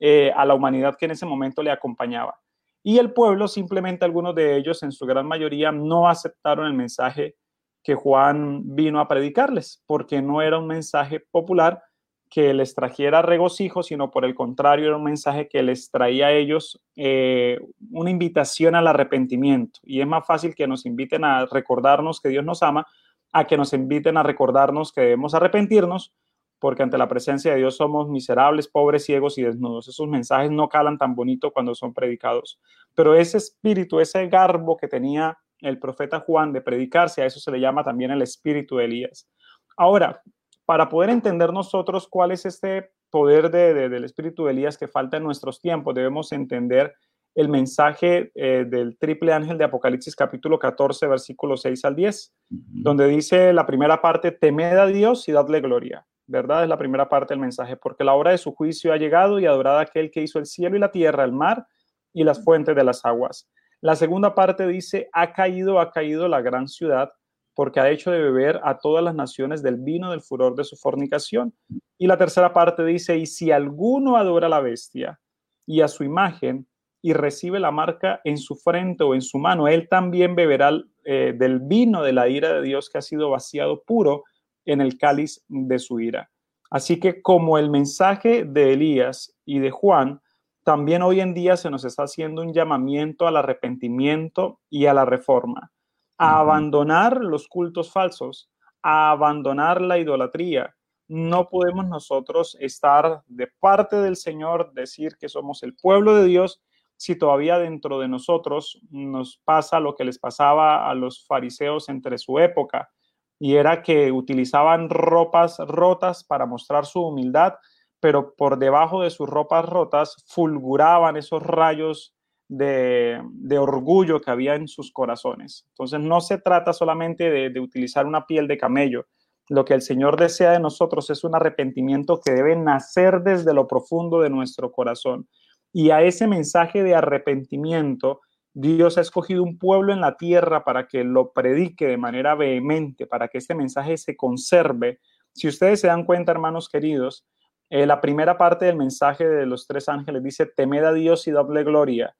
[0.00, 2.40] eh, a la humanidad que en ese momento le acompañaba.
[2.82, 7.36] Y el pueblo, simplemente algunos de ellos, en su gran mayoría, no aceptaron el mensaje
[7.84, 11.80] que Juan vino a predicarles, porque no era un mensaje popular
[12.28, 16.32] que les trajera regocijo, sino por el contrario era un mensaje que les traía a
[16.32, 17.58] ellos eh,
[17.90, 19.80] una invitación al arrepentimiento.
[19.84, 22.86] Y es más fácil que nos inviten a recordarnos que Dios nos ama,
[23.32, 26.12] a que nos inviten a recordarnos que debemos arrepentirnos,
[26.58, 29.88] porque ante la presencia de Dios somos miserables, pobres, ciegos y desnudos.
[29.88, 32.58] Esos mensajes no calan tan bonito cuando son predicados.
[32.94, 37.50] Pero ese espíritu, ese garbo que tenía el profeta Juan de predicarse, a eso se
[37.50, 39.28] le llama también el espíritu de Elías.
[39.76, 40.22] Ahora,
[40.66, 45.22] para poder entender nosotros cuál es este poder del espíritu de Elías que falta en
[45.22, 46.94] nuestros tiempos, debemos entender
[47.36, 53.06] el mensaje eh, del triple ángel de Apocalipsis capítulo 14, versículos 6 al 10, donde
[53.06, 56.06] dice la primera parte, temed a Dios y dadle gloria.
[56.28, 56.64] ¿Verdad?
[56.64, 59.46] Es la primera parte del mensaje, porque la hora de su juicio ha llegado y
[59.46, 61.68] adorad a aquel que hizo el cielo y la tierra, el mar
[62.12, 63.48] y las fuentes de las aguas.
[63.80, 67.12] La segunda parte dice, ha caído, ha caído la gran ciudad,
[67.56, 70.76] porque ha hecho de beber a todas las naciones del vino del furor de su
[70.76, 71.54] fornicación.
[71.96, 75.18] Y la tercera parte dice, y si alguno adora a la bestia
[75.66, 76.68] y a su imagen
[77.00, 80.70] y recibe la marca en su frente o en su mano, él también beberá
[81.04, 84.24] eh, del vino de la ira de Dios que ha sido vaciado puro
[84.66, 86.30] en el cáliz de su ira.
[86.70, 90.20] Así que como el mensaje de Elías y de Juan,
[90.62, 95.06] también hoy en día se nos está haciendo un llamamiento al arrepentimiento y a la
[95.06, 95.72] reforma,
[96.18, 98.50] a abandonar los cultos falsos,
[98.82, 100.74] a abandonar la idolatría.
[101.08, 106.60] No podemos nosotros estar de parte del Señor, decir que somos el pueblo de Dios,
[106.96, 112.18] si todavía dentro de nosotros nos pasa lo que les pasaba a los fariseos entre
[112.18, 112.90] su época,
[113.38, 117.54] y era que utilizaban ropas rotas para mostrar su humildad,
[118.00, 122.15] pero por debajo de sus ropas rotas fulguraban esos rayos
[122.48, 123.20] de,
[123.58, 125.64] orgullo que había en sus corazones.
[125.70, 129.06] Entonces no se trata solamente de, de utilizar una piel de camello.
[129.48, 133.66] Lo que el Señor desea de nosotros es un arrepentimiento que debe nacer desde lo
[133.66, 135.28] profundo de nuestro corazón.
[135.72, 138.20] Y a ese mensaje de arrepentimiento
[138.58, 143.06] Dios ha escogido un pueblo en la tierra para que lo predique de manera vehemente,
[143.06, 144.98] para que este mensaje se conserve.
[145.34, 147.26] Si ustedes se dan cuenta, hermanos queridos,
[147.68, 151.32] eh, la primera parte del mensaje de los tres ángeles dice, temed a Dios y
[151.32, 152.16] dadle gloria,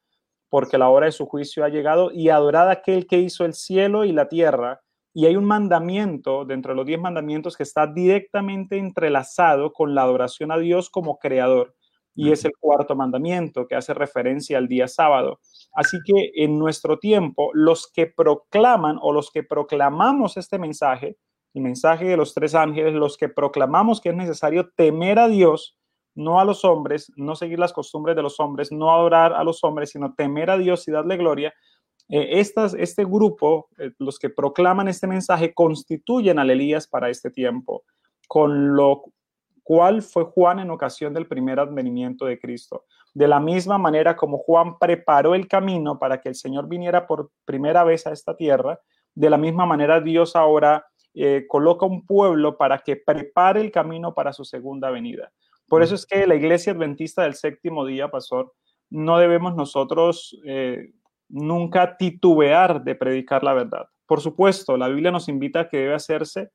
[0.49, 3.55] porque la hora de su juicio ha llegado, y adorad a aquel que hizo el
[3.55, 4.81] cielo y la tierra.
[5.15, 10.03] Y hay un mandamiento dentro de los diez mandamientos que está directamente entrelazado con la
[10.03, 11.75] adoración a Dios como creador
[12.17, 15.39] y es el cuarto mandamiento que hace referencia al día sábado.
[15.75, 21.19] Así que en nuestro tiempo, los que proclaman o los que proclamamos este mensaje,
[21.53, 25.77] el mensaje de los tres ángeles, los que proclamamos que es necesario temer a Dios,
[26.17, 29.63] no a los hombres, no seguir las costumbres de los hombres, no adorar a los
[29.63, 31.55] hombres, sino temer a Dios y darle gloria.
[32.09, 37.31] Eh, estas, este grupo, eh, los que proclaman este mensaje, constituyen al Elías para este
[37.31, 37.85] tiempo,
[38.27, 39.05] con lo
[39.63, 42.85] cuál fue Juan en ocasión del primer advenimiento de Cristo.
[43.13, 47.31] De la misma manera como Juan preparó el camino para que el Señor viniera por
[47.45, 48.79] primera vez a esta tierra,
[49.15, 54.15] de la misma manera Dios ahora eh, coloca un pueblo para que prepare el camino
[54.15, 55.33] para su segunda venida.
[55.69, 58.55] Por eso es que la iglesia adventista del séptimo día, pastor,
[58.91, 60.93] no debemos nosotros eh,
[61.29, 63.87] nunca titubear de predicar la verdad.
[64.07, 66.51] Por supuesto, la Biblia nos invita a que debe hacerse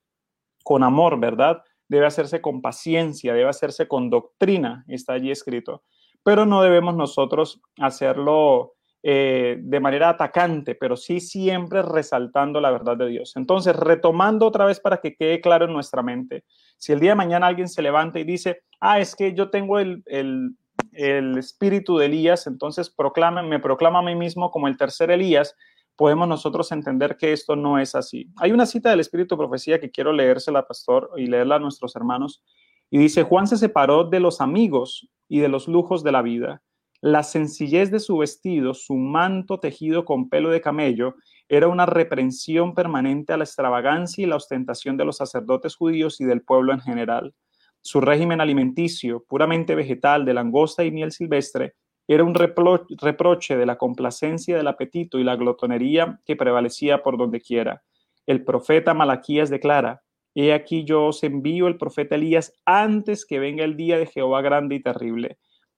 [0.63, 1.63] con amor, ¿verdad?
[1.91, 5.84] debe hacerse con paciencia, debe hacerse con doctrina, está allí escrito.
[6.24, 12.95] Pero no debemos nosotros hacerlo eh, de manera atacante, pero sí siempre resaltando la verdad
[12.95, 13.34] de Dios.
[13.36, 16.45] Entonces, retomando otra vez para que quede claro en nuestra mente,
[16.82, 19.78] si el día de mañana alguien se levanta y dice, ah, es que yo tengo
[19.78, 20.56] el, el,
[20.94, 25.56] el espíritu de Elías, entonces proclama, me proclama a mí mismo como el tercer Elías,
[25.96, 28.32] podemos nosotros entender que esto no es así.
[28.38, 32.44] Hay una cita del Espíritu Profecía que quiero leérsela, pastor, y leerla a nuestros hermanos.
[32.89, 36.64] Y dice, Juan se separó de los amigos y de los lujos de la vida.
[36.99, 41.14] La sencillez de su vestido, su manto tejido con pelo de camello,
[41.52, 46.24] era una reprensión permanente a la extravagancia y la ostentación de los sacerdotes judíos y
[46.24, 47.34] del pueblo en general.
[47.82, 51.74] Su régimen alimenticio, puramente vegetal, de langosta y miel silvestre,
[52.08, 57.41] era un reproche de la complacencia del apetito y la glotonería que prevalecía por donde
[57.41, 57.84] quiera.
[58.26, 63.66] El profeta Malaquías declara, He aquí yo os envío el profeta Elías antes que venga
[63.66, 65.38] el día de Jehová grande y terrible.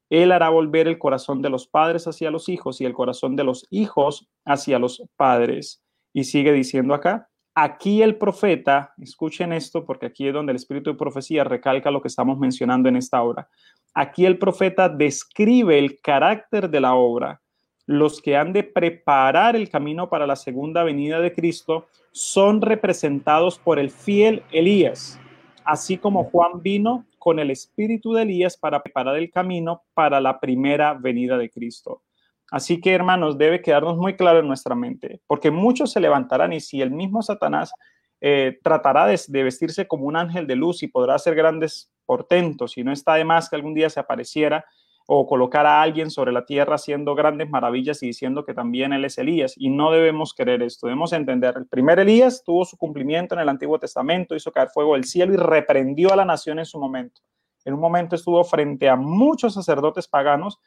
[0.10, 3.44] Él hará volver el corazón de los padres hacia los hijos y el corazón de
[3.44, 5.84] los hijos hacia los padres.
[6.14, 10.92] Y sigue diciendo acá, aquí el profeta, escuchen esto porque aquí es donde el espíritu
[10.92, 13.48] de profecía recalca lo que estamos mencionando en esta hora.
[13.94, 17.40] Aquí el profeta describe el carácter de la obra.
[17.86, 23.60] los que han de preparar el camino para la segunda venida de Cristo, son representados
[23.60, 25.20] por el fiel Elías,
[25.66, 30.40] así como Juan vino con el espíritu de Elías para preparar el camino para la
[30.40, 32.02] primera venida de Cristo.
[32.52, 36.60] Así que, hermanos, debe quedarnos muy claro en nuestra mente, porque muchos se levantarán y
[36.60, 37.74] si el mismo Satanás
[38.22, 42.78] eh, tratará de, de, vestirse como un ángel de luz y podrá hacer grandes portentos,
[42.78, 44.66] y no está de más que algún día se apareciera,
[45.06, 49.06] o colocar a alguien sobre la tierra haciendo grandes maravillas y diciendo que también él
[49.06, 49.54] es Elías.
[49.58, 51.56] Y no debemos querer esto, debemos entender.
[51.58, 55.34] El primer Elías tuvo su cumplimiento en el Antiguo Testamento, hizo caer fuego del cielo
[55.34, 57.22] y reprendió a la nación en su momento.
[57.66, 60.60] En un momento estuvo frente a muchos sacerdotes paganos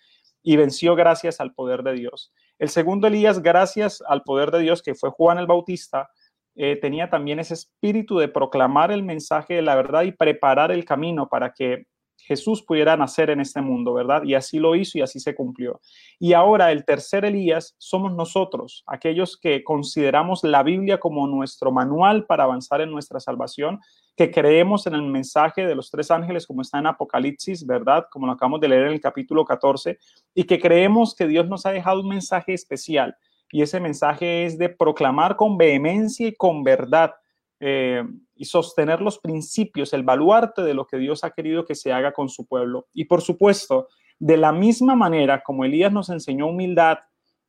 [0.42, 2.32] y venció gracias al poder de Dios.
[2.58, 6.08] El segundo Elías, gracias al poder de Dios, que fue Juan el Bautista,
[6.54, 10.84] eh, tenía también ese espíritu de proclamar el mensaje de la verdad y preparar el
[10.86, 11.86] camino para que
[12.18, 14.24] Jesús pudiera nacer en este mundo, ¿verdad?
[14.24, 15.80] Y así lo hizo y así se cumplió.
[16.18, 22.26] Y ahora el tercer Elías somos nosotros, aquellos que consideramos la Biblia como nuestro manual
[22.26, 23.80] para avanzar en nuestra salvación,
[24.16, 28.06] que creemos en el mensaje de los tres ángeles como está en Apocalipsis, ¿verdad?
[28.10, 29.98] Como lo acabamos de leer en el capítulo 14,
[30.34, 33.16] y que creemos que Dios nos ha dejado un mensaje especial.
[33.52, 37.14] Y ese mensaje es de proclamar con vehemencia y con verdad
[37.60, 38.02] eh,
[38.36, 42.12] y sostener los principios, el baluarte de lo que Dios ha querido que se haga
[42.12, 42.86] con su pueblo.
[42.92, 46.98] Y por supuesto, de la misma manera como Elías nos enseñó humildad,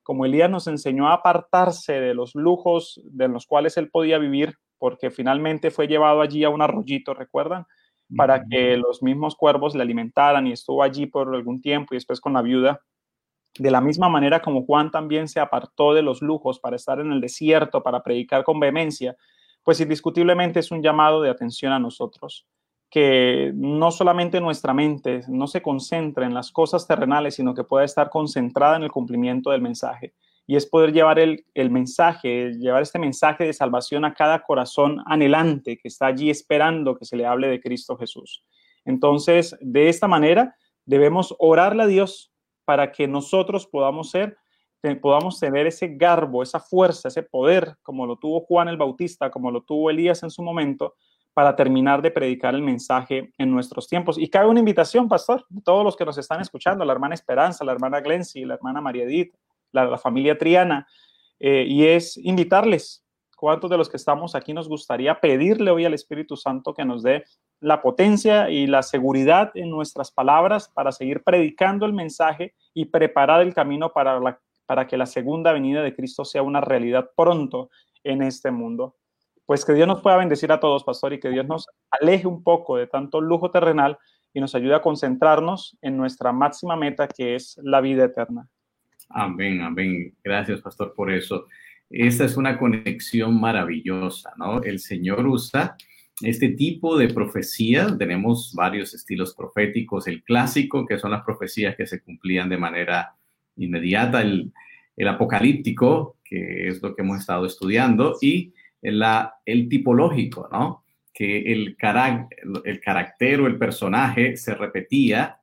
[0.04, 4.56] como Elías nos enseñó a apartarse de los lujos de los cuales él podía vivir,
[4.78, 7.66] porque finalmente fue llevado allí a un arroyito, ¿recuerdan?
[8.16, 12.22] Para que los mismos cuervos le alimentaran y estuvo allí por algún tiempo y después
[12.22, 12.80] con la viuda.
[13.60, 17.12] De la misma manera como Juan también se apartó de los lujos para estar en
[17.12, 19.18] el desierto, para predicar con vehemencia,
[19.68, 22.48] pues indiscutiblemente es un llamado de atención a nosotros,
[22.90, 27.84] que no solamente nuestra mente no se concentre en las cosas terrenales, sino que pueda
[27.84, 30.14] estar concentrada en el cumplimiento del mensaje.
[30.46, 35.04] Y es poder llevar el, el mensaje, llevar este mensaje de salvación a cada corazón
[35.06, 38.46] anhelante que está allí esperando que se le hable de Cristo Jesús.
[38.86, 40.56] Entonces, de esta manera,
[40.86, 42.32] debemos orarle a Dios
[42.64, 44.38] para que nosotros podamos ser
[45.02, 49.52] podamos tener ese garbo, esa fuerza, ese poder, como lo tuvo Juan el Bautista, como
[49.52, 50.96] lo tuvo Elías en su momento,
[51.34, 54.18] para terminar de predicar el mensaje en nuestros tiempos.
[54.18, 57.74] Y cabe una invitación, pastor, todos los que nos están escuchando, la hermana Esperanza, la
[57.74, 59.34] hermana Glency, la hermana María Edith,
[59.72, 60.88] la, familia Triana,
[61.40, 63.06] eh, y es invitarles,
[63.36, 67.04] ¿cuántos de los que estamos aquí nos gustaría pedirle hoy al Espíritu Santo que nos
[67.04, 67.24] dé
[67.60, 73.42] la potencia y la seguridad en nuestras palabras para seguir predicando el mensaje y preparar
[73.42, 77.72] el camino para la para que la segunda venida de Cristo sea una realidad pronto
[78.04, 78.96] en este mundo.
[79.46, 82.44] Pues que Dios nos pueda bendecir a todos, pastor, y que Dios nos aleje un
[82.44, 83.98] poco de tanto lujo terrenal
[84.34, 88.48] y nos ayude a concentrarnos en nuestra máxima meta, que es la vida eterna.
[89.10, 90.14] Amén, amén.
[90.22, 91.46] Gracias, pastor, por eso.
[91.90, 94.62] Esta es una conexión maravillosa, ¿no?
[94.62, 95.78] El Señor usa
[96.22, 97.96] este tipo de profecía.
[97.98, 100.08] Tenemos varios estilos proféticos.
[100.08, 103.16] El clásico, que son las profecías que se cumplían de manera
[103.58, 104.52] inmediata, el,
[105.08, 110.84] apocalíptico, que es lo que hemos estado estudiando, y la, el tipológico, ¿no?
[111.14, 111.78] Que el,
[112.66, 115.40] el carácter o el personaje se repetía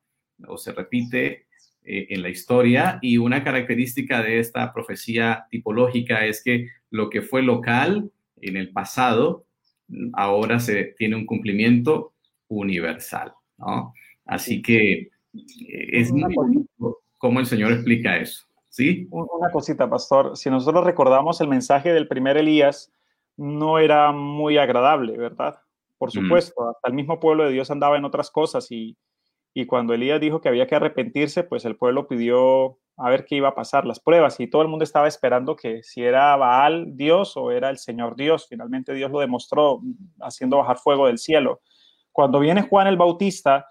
[0.47, 1.47] o se repite
[1.87, 7.21] eh, en la historia y una característica de esta profecía tipológica es que lo que
[7.21, 8.11] fue local
[8.41, 9.45] en el pasado
[10.15, 12.15] ahora se tiene un cumplimiento
[12.49, 13.93] universal, ¿no?
[14.25, 15.11] Así que eh,
[15.93, 16.35] es muy
[17.19, 18.45] cómo el Señor explica eso.
[18.69, 19.07] ¿Sí?
[19.11, 20.37] Una cosita, pastor.
[20.37, 22.93] Si nosotros recordamos el mensaje del primer Elías,
[23.37, 25.61] no era muy agradable, ¿verdad?
[25.97, 28.97] Por supuesto, hasta el mismo pueblo de Dios andaba en otras cosas y,
[29.55, 33.37] y cuando Elías dijo que había que arrepentirse, pues el pueblo pidió a ver qué
[33.37, 36.97] iba a pasar, las pruebas, y todo el mundo estaba esperando que si era Baal
[36.97, 38.47] Dios o era el Señor Dios.
[38.49, 39.81] Finalmente Dios lo demostró
[40.21, 41.61] haciendo bajar fuego del cielo.
[42.13, 43.67] Cuando viene Juan el Bautista,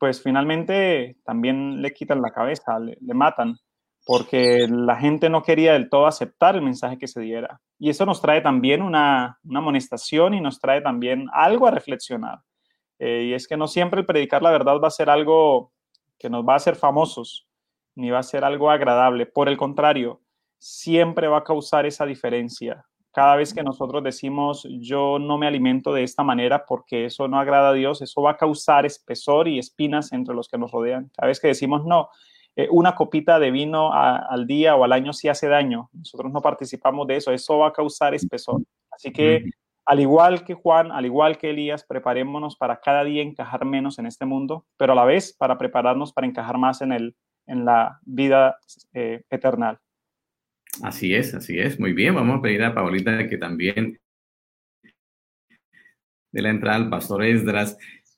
[0.00, 3.58] pues finalmente también le quitan la cabeza, le, matan,
[4.06, 7.60] porque la gente no quería del todo aceptar el mensaje que se diera.
[7.78, 12.38] Y eso nos trae también una, amonestación y nos trae también algo a reflexionar.
[12.98, 15.72] Eh, y es que no siempre el predicar la verdad va a ser algo
[16.18, 17.46] que nos va a hacer famosos,
[17.94, 19.26] ni va a ser algo agradable.
[19.26, 20.22] Por el contrario,
[20.58, 25.92] siempre va a causar esa diferencia cada vez que nosotros decimos yo no me alimento
[25.92, 29.58] de esta manera porque eso no agrada a Dios, eso va a causar espesor y
[29.58, 31.10] espinas entre los que nos rodean.
[31.16, 32.08] Cada vez que decimos no,
[32.56, 36.40] eh, una copita de vino al día o al año sí hace daño, nosotros no
[36.40, 38.62] participamos de eso, eso va a causar espesor.
[38.90, 39.44] Así que
[39.86, 44.06] al igual que Juan, al igual que Elías, preparémonos para cada día encajar menos en
[44.06, 47.98] este mundo, pero a la vez para prepararnos para encajar más en, el, en la
[48.02, 48.58] vida
[48.92, 49.80] eh, eterna.
[50.82, 51.78] Así es, así es.
[51.78, 53.98] Muy bien, vamos a pedir a Paulita que también
[56.32, 57.76] de la entrada al pastor Esdras,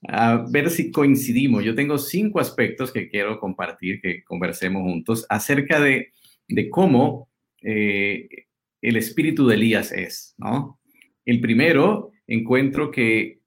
[0.08, 1.64] a ver si coincidimos.
[1.64, 6.12] Yo tengo cinco aspectos que quiero compartir, que conversemos juntos, acerca de,
[6.70, 7.28] cómo
[7.62, 8.28] eh,
[8.80, 10.78] el espíritu de Elías es, ¿no?
[11.24, 13.40] El primero, encuentro que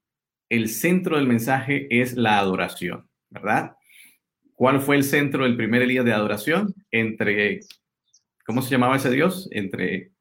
[0.50, 3.76] el centro del mensaje es la adoración, ¿verdad?
[4.54, 6.74] ¿Cuál fue el centro del primer Elías de adoración?
[6.92, 7.60] Entre
[8.46, 9.50] ¿Cómo se llamaba ese dios?
[9.52, 10.12] Entre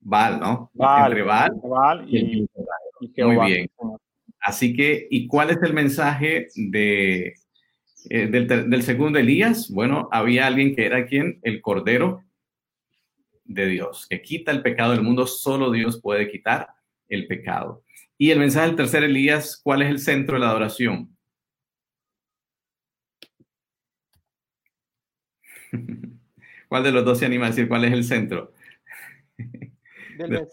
[0.00, 0.70] Baal, ¿no?
[0.74, 1.52] Entre Baal,
[2.08, 2.48] y,
[3.24, 3.70] Muy bien.
[4.40, 7.34] Así que, ¿y cuál es el mensaje de,
[8.10, 9.70] eh, del, segundo Elías?
[9.70, 12.24] Bueno, había alguien que era quien, el Cordero
[13.44, 16.68] de Dios, que quita el pecado del mundo, solo Dios puede quitar
[17.08, 17.82] el pecado.
[18.16, 21.16] Y el mensaje del tercer Elías, ¿cuál es el centro de la adoración?
[26.72, 28.54] ¿Cuál de los dos se anima a decir cuál es el centro?
[29.36, 30.48] Del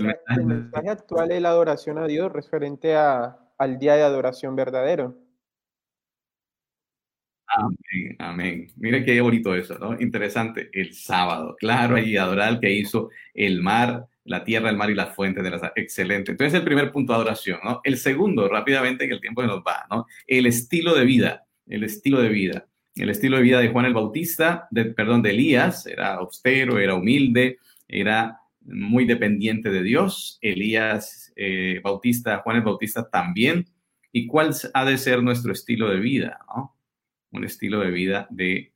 [0.45, 5.17] mensaje, actual es la adoración a Dios referente a, al día de adoración verdadero.
[7.47, 8.67] Amén, amén.
[8.75, 9.97] Mire qué bonito eso, ¿no?
[9.97, 10.69] Interesante.
[10.73, 14.95] El sábado, claro, y adorar al que hizo el mar, la tierra, el mar y
[14.95, 15.61] las fuentes de las...
[15.73, 16.31] Excelente.
[16.31, 17.79] Entonces, el primer punto de adoración, ¿no?
[17.81, 20.05] El segundo, rápidamente, que el tiempo se nos va, ¿no?
[20.27, 23.93] El estilo de vida, el estilo de vida el estilo de vida de Juan el
[23.93, 30.37] Bautista, de, perdón, de Elías, era austero, era humilde, era muy dependiente de Dios.
[30.41, 33.67] Elías eh, Bautista, Juan el Bautista también.
[34.11, 36.39] ¿Y cuál ha de ser nuestro estilo de vida?
[37.31, 38.73] Un estilo de vida de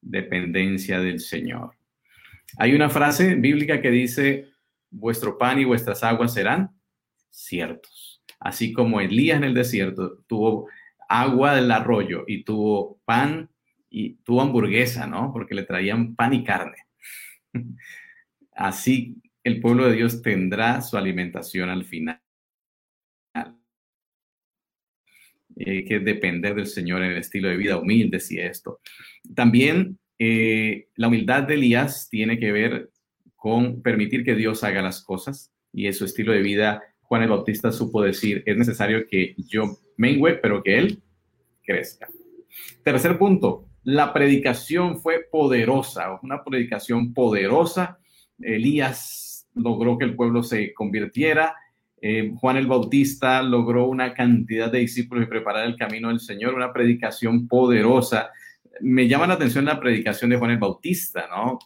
[0.00, 1.72] dependencia del Señor.
[2.58, 4.50] Hay una frase bíblica que dice,
[4.90, 6.70] vuestro pan y vuestras aguas serán
[7.30, 8.22] ciertos.
[8.38, 10.68] Así como Elías en el desierto tuvo
[11.08, 13.50] agua del arroyo y tuvo pan
[13.96, 15.32] y tuvo hamburguesa, ¿no?
[15.32, 16.78] Porque le traían pan y carne.
[18.52, 22.20] Así el pueblo de Dios tendrá su alimentación al final.
[25.64, 28.80] Hay que depender del Señor en el estilo de vida humilde, si esto.
[29.32, 32.90] También eh, la humildad de Elías tiene que ver
[33.36, 37.28] con permitir que Dios haga las cosas y en su estilo de vida, Juan el
[37.28, 41.00] Bautista supo decir, es necesario que yo mengüe, pero que Él
[41.62, 42.08] crezca.
[42.82, 47.98] Tercer punto, la predicación fue poderosa, una predicación poderosa.
[48.40, 51.54] Elías logró que el pueblo se convirtiera.
[52.00, 56.54] Eh, Juan el Bautista logró una cantidad de discípulos y preparar el camino del Señor,
[56.54, 58.30] una predicación poderosa.
[58.80, 61.58] Me llama la atención la predicación de Juan el Bautista, ¿no?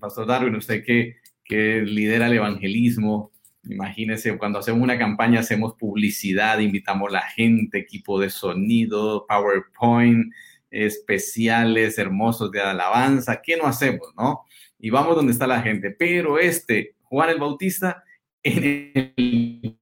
[0.00, 3.32] Pastor Darwin, usted que, que lidera el evangelismo,
[3.64, 10.32] imagínese cuando hacemos una campaña, hacemos publicidad, invitamos a la gente, equipo de sonido, PowerPoint,
[10.70, 14.44] especiales, hermosos de alabanza, ¿qué no hacemos, no?
[14.78, 15.90] Y vamos donde está la gente.
[15.90, 18.04] Pero este, Juan el Bautista,
[18.42, 19.76] en el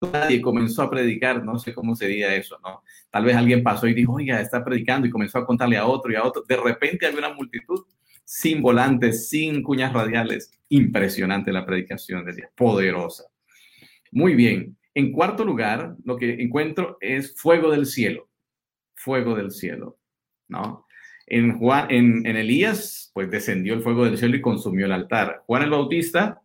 [0.00, 2.82] nadie comenzó a predicar, no sé cómo sería eso, ¿no?
[3.10, 6.12] Tal vez alguien pasó y dijo, oiga, está predicando y comenzó a contarle a otro
[6.12, 6.44] y a otro.
[6.46, 7.84] De repente había una multitud
[8.24, 10.52] sin volantes, sin cuñas radiales.
[10.68, 13.24] Impresionante la predicación de Dios, poderosa.
[14.12, 14.76] Muy bien.
[14.94, 18.27] En cuarto lugar, lo que encuentro es fuego del cielo
[18.98, 19.98] fuego del cielo,
[20.48, 20.86] ¿no?
[21.26, 25.42] En, Juan, en, Elías, pues descendió el fuego del cielo y consumió el altar.
[25.46, 26.42] Juan el Bautista,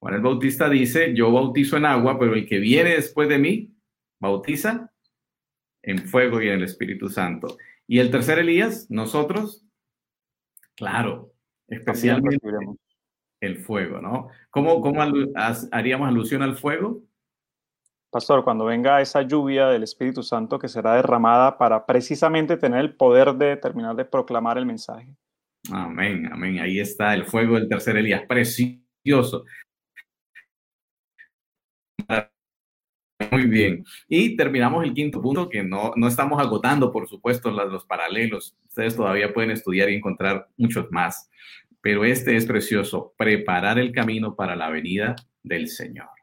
[0.00, 3.72] Juan el Bautista dice, yo bautizo en agua, pero el que viene después de mí,
[4.18, 4.92] bautiza
[5.82, 7.56] en fuego y en el Espíritu Santo.
[7.86, 9.64] Y el tercer Elías, nosotros,
[10.74, 11.32] claro,
[11.68, 12.48] especialmente
[13.40, 14.28] el fuego, ¿no?
[14.50, 15.02] ¿Cómo, cómo
[15.70, 17.02] haríamos alusión al fuego?
[18.16, 22.94] Pastor, cuando venga esa lluvia del Espíritu Santo que será derramada para precisamente tener el
[22.94, 25.14] poder de terminar de proclamar el mensaje.
[25.70, 26.58] Amén, amén.
[26.60, 29.44] Ahí está el fuego del tercer Elías, precioso.
[33.30, 33.84] Muy bien.
[34.08, 38.56] Y terminamos el quinto punto, que no, no estamos agotando, por supuesto, los, los paralelos.
[38.66, 41.28] Ustedes todavía pueden estudiar y encontrar muchos más.
[41.82, 46.15] Pero este es precioso, preparar el camino para la venida del Señor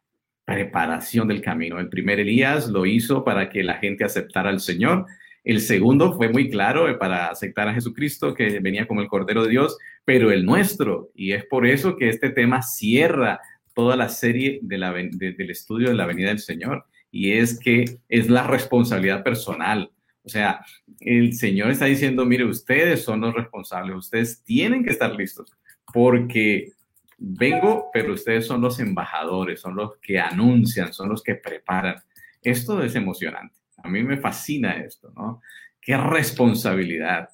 [0.45, 1.79] preparación del camino.
[1.79, 5.05] El primer Elías lo hizo para que la gente aceptara al Señor.
[5.43, 9.43] El segundo fue muy claro eh, para aceptar a Jesucristo, que venía como el Cordero
[9.43, 11.11] de Dios, pero el nuestro.
[11.15, 13.39] Y es por eso que este tema cierra
[13.73, 16.85] toda la serie del estudio de la venida del Señor.
[17.11, 19.91] Y es que es la responsabilidad personal.
[20.23, 20.63] O sea,
[20.99, 25.51] el Señor está diciendo, mire, ustedes son los responsables, ustedes tienen que estar listos,
[25.93, 26.71] porque
[27.17, 31.95] vengo, pero ustedes son los embajadores, son los que anuncian, son los que preparan.
[32.41, 33.55] Esto es emocionante.
[33.77, 35.41] A mí me fascina esto, ¿no?
[35.79, 37.29] Qué responsabilidad.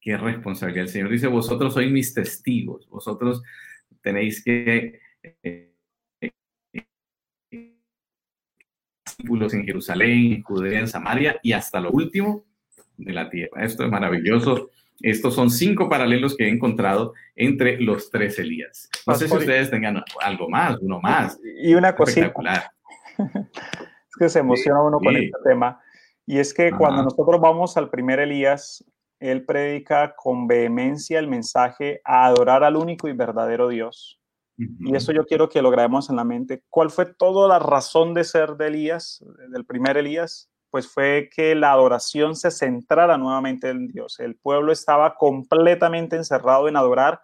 [0.00, 0.84] qué responsabilidad.
[0.84, 3.42] El Señor dice, vosotros sois mis testigos, vosotros
[4.00, 5.00] tenéis que...
[5.42, 5.68] Eh,
[9.24, 12.44] en Jerusalén, en Judea, en Samaria y hasta lo último
[12.96, 13.64] de la tierra.
[13.64, 14.70] Esto es maravilloso.
[15.00, 18.88] Estos son cinco paralelos que he encontrado entre los tres Elías.
[19.06, 21.38] No sé si ustedes tengan algo más, uno más.
[21.62, 22.32] Y una cosita.
[24.12, 25.80] Es que se emociona uno con este tema.
[26.26, 28.84] Y es que cuando nosotros vamos al primer Elías,
[29.18, 34.20] él predica con vehemencia el mensaje a adorar al único y verdadero Dios.
[34.58, 36.62] Y eso yo quiero que lo grabemos en la mente.
[36.68, 40.51] ¿Cuál fue toda la razón de ser de Elías, del primer Elías?
[40.72, 44.18] Pues fue que la adoración se centrara nuevamente en Dios.
[44.18, 47.20] El pueblo estaba completamente encerrado en adorar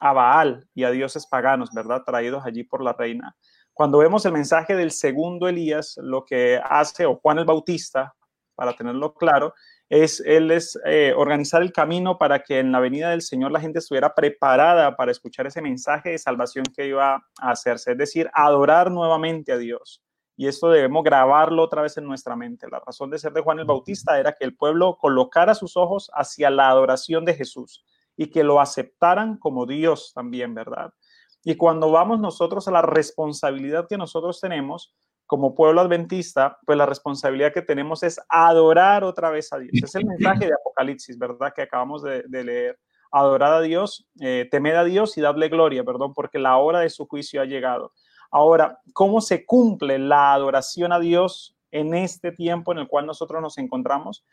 [0.00, 2.02] a Baal y a dioses paganos, ¿verdad?
[2.04, 3.36] Traídos allí por la reina.
[3.72, 8.16] Cuando vemos el mensaje del segundo Elías, lo que hace, o Juan el Bautista,
[8.56, 9.54] para tenerlo claro,
[9.88, 13.60] es, él es eh, organizar el camino para que en la venida del Señor la
[13.60, 18.28] gente estuviera preparada para escuchar ese mensaje de salvación que iba a hacerse, es decir,
[18.34, 20.02] adorar nuevamente a Dios.
[20.38, 22.68] Y esto debemos grabarlo otra vez en nuestra mente.
[22.70, 26.12] La razón de ser de Juan el Bautista era que el pueblo colocara sus ojos
[26.14, 27.84] hacia la adoración de Jesús
[28.16, 30.94] y que lo aceptaran como Dios también, ¿verdad?
[31.42, 34.94] Y cuando vamos nosotros a la responsabilidad que nosotros tenemos,
[35.26, 39.72] como pueblo adventista, pues la responsabilidad que tenemos es adorar otra vez a Dios.
[39.82, 41.52] Es el mensaje de Apocalipsis, ¿verdad?
[41.52, 42.78] Que acabamos de, leer.
[43.10, 46.90] Adorar a Dios, eh, temed a Dios y dadle gloria, perdón, porque la hora de
[46.90, 47.92] su juicio ha llegado.
[48.30, 53.40] Ahora, ¿cómo se cumple la adoración a Dios en este tiempo en el cual nosotros
[53.40, 54.24] nos encontramos?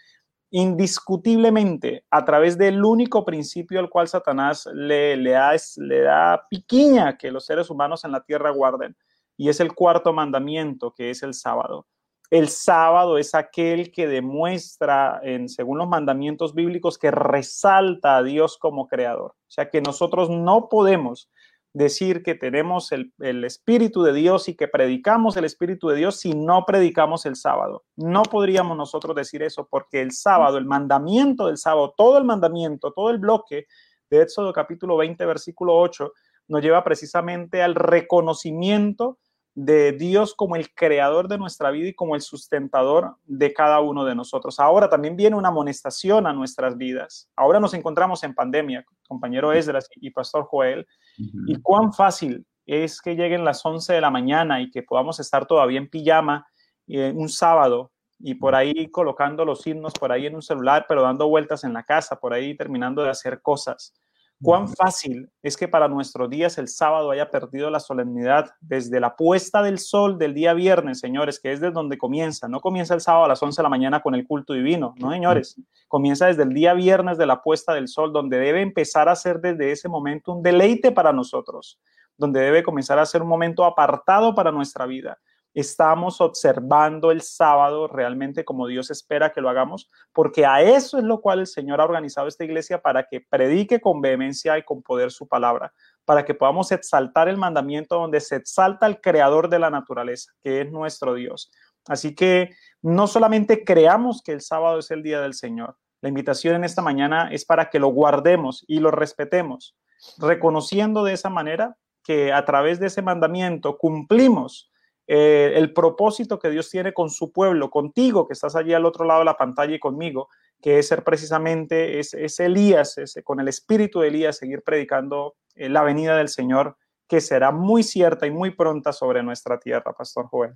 [0.51, 7.17] Indiscutiblemente, a través del único principio al cual Satanás le, le, da, le da piquiña
[7.17, 8.95] que los seres humanos en la tierra guarden,
[9.37, 11.87] y es el cuarto mandamiento, que es el sábado.
[12.31, 18.57] El sábado es aquel que demuestra, en, según los mandamientos bíblicos, que resalta a Dios
[18.57, 19.31] como creador.
[19.31, 21.29] O sea que nosotros no podemos
[21.75, 26.17] decir que tenemos el, el, Espíritu de Dios y que predicamos el Espíritu de Dios
[26.17, 27.83] si no predicamos el sábado.
[27.97, 32.93] No podríamos nosotros decir eso porque el sábado, el mandamiento del sábado, todo el mandamiento,
[32.93, 33.67] todo el bloque
[34.09, 36.13] de Éxodo capítulo 20, versículo 8,
[36.47, 39.19] nos lleva precisamente al reconocimiento
[39.55, 44.03] de Dios como el creador de nuestra vida y como el sustentador de cada uno
[44.03, 44.59] de nosotros.
[44.59, 47.29] Ahora también viene una amonestación a nuestras vidas.
[47.37, 50.85] Ahora nos encontramos en pandemia, compañero Esdras y pastor Joel,
[51.17, 55.45] y cuán fácil es que lleguen las 11 de la mañana y que podamos estar
[55.45, 56.45] todavía en pijama
[56.87, 61.01] eh, un sábado y por ahí colocando los himnos por ahí en un celular, pero
[61.01, 63.93] dando vueltas en la casa, por ahí terminando de hacer cosas.
[64.41, 69.15] Cuán fácil es que para nuestros días el sábado haya perdido la solemnidad desde la
[69.15, 72.47] puesta del sol del día viernes, señores, que es desde donde comienza.
[72.49, 75.11] No comienza el sábado a las 11 de la mañana con el culto divino, no,
[75.11, 75.55] señores.
[75.87, 79.39] Comienza desde el día viernes de la puesta del sol, donde debe empezar a ser
[79.39, 81.79] desde ese momento un deleite para nosotros,
[82.17, 85.17] donde debe comenzar a ser un momento apartado para nuestra vida
[85.55, 91.03] estamos observando el sábado realmente como Dios espera que lo hagamos, porque a eso es
[91.03, 94.83] lo cual el Señor ha organizado esta iglesia para que predique con vehemencia y con
[94.83, 99.59] poder su palabra, para que podamos exaltar el mandamiento donde se exalta el creador de
[99.59, 101.49] la naturaleza, que es nuestro Dios.
[101.87, 102.51] Así que
[102.81, 106.83] no solamente creamos que el sábado es el día del Señor, la invitación en esta
[106.83, 109.75] mañana es para que lo guardemos y lo respetemos,
[110.19, 114.71] reconociendo de esa manera que a través de ese mandamiento cumplimos
[115.07, 119.05] eh, el propósito que Dios tiene con su pueblo, contigo que estás allí al otro
[119.05, 120.29] lado de la pantalla y conmigo,
[120.61, 125.83] que es ser precisamente es, Elías, con el espíritu de Elías, seguir predicando eh, la
[125.83, 126.77] venida del Señor,
[127.07, 130.53] que será muy cierta y muy pronta sobre nuestra tierra, Pastor Joel.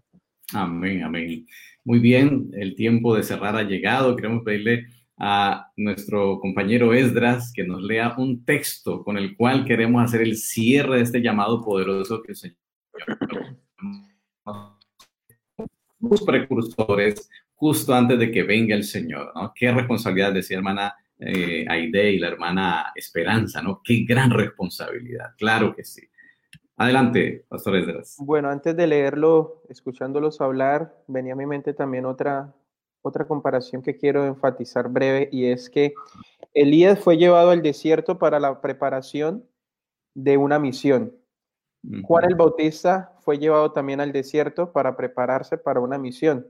[0.53, 1.45] Amén, amén.
[1.85, 4.15] Muy bien, el tiempo de cerrar ha llegado.
[4.15, 4.87] Queremos pedirle
[5.19, 10.37] a nuestro compañero Esdras que nos lea un texto con el cual queremos hacer el
[10.37, 12.57] cierre de este llamado poderoso que el Señor
[15.99, 19.51] los precursores justo antes de que venga el Señor, ¿no?
[19.53, 23.81] Qué responsabilidad, decía hermana eh, Aide y la hermana Esperanza, ¿no?
[23.83, 26.01] Qué gran responsabilidad, claro que sí.
[26.77, 28.15] Adelante, Pastor Esdras.
[28.19, 32.55] Bueno, antes de leerlo, escuchándolos hablar, venía a mi mente también otra,
[33.01, 35.93] otra comparación que quiero enfatizar breve y es que
[36.53, 39.43] Elías fue llevado al desierto para la preparación
[40.13, 41.13] de una misión.
[42.03, 46.47] Juan el Bautista fue llevado también al desierto para prepararse para una misión.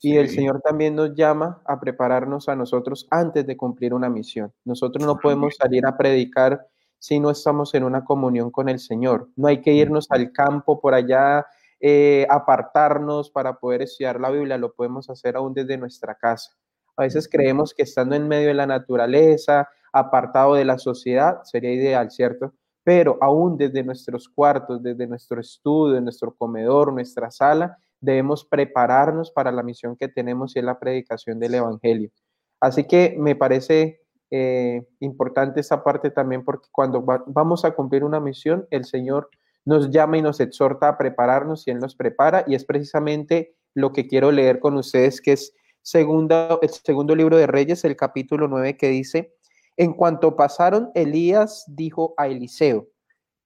[0.00, 4.52] Y el Señor también nos llama a prepararnos a nosotros antes de cumplir una misión.
[4.64, 6.66] Nosotros no podemos salir a predicar
[6.98, 9.28] si no estamos en una comunión con el Señor.
[9.36, 11.46] No hay que irnos al campo por allá,
[11.78, 14.58] eh, apartarnos para poder estudiar la Biblia.
[14.58, 16.50] Lo podemos hacer aún desde nuestra casa.
[16.96, 21.72] A veces creemos que estando en medio de la naturaleza, apartado de la sociedad, sería
[21.72, 22.54] ideal, ¿cierto?
[22.88, 29.52] Pero aún desde nuestros cuartos, desde nuestro estudio, nuestro comedor, nuestra sala, debemos prepararnos para
[29.52, 32.10] la misión que tenemos y es la predicación del Evangelio.
[32.58, 38.20] Así que me parece eh, importante esa parte también porque cuando vamos a cumplir una
[38.20, 39.28] misión, el Señor
[39.66, 43.92] nos llama y nos exhorta a prepararnos y Él nos prepara y es precisamente lo
[43.92, 48.48] que quiero leer con ustedes, que es segunda, el segundo libro de Reyes, el capítulo
[48.48, 49.34] 9, que dice,
[49.78, 52.88] en cuanto pasaron, Elías dijo a Eliseo,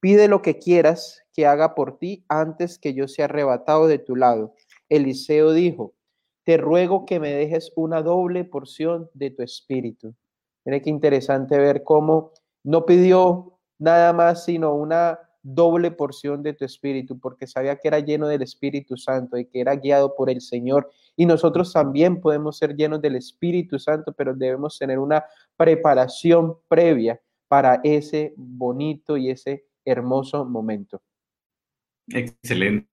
[0.00, 4.16] pide lo que quieras que haga por ti antes que yo sea arrebatado de tu
[4.16, 4.54] lado.
[4.88, 5.94] Eliseo dijo,
[6.44, 10.14] te ruego que me dejes una doble porción de tu espíritu.
[10.64, 12.32] Mira qué interesante ver cómo
[12.64, 17.98] no pidió nada más sino una doble porción de tu espíritu, porque sabía que era
[17.98, 20.90] lleno del Espíritu Santo y que era guiado por el Señor.
[21.16, 25.24] Y nosotros también podemos ser llenos del Espíritu Santo, pero debemos tener una
[25.56, 31.02] preparación previa para ese bonito y ese hermoso momento.
[32.08, 32.88] Excelente.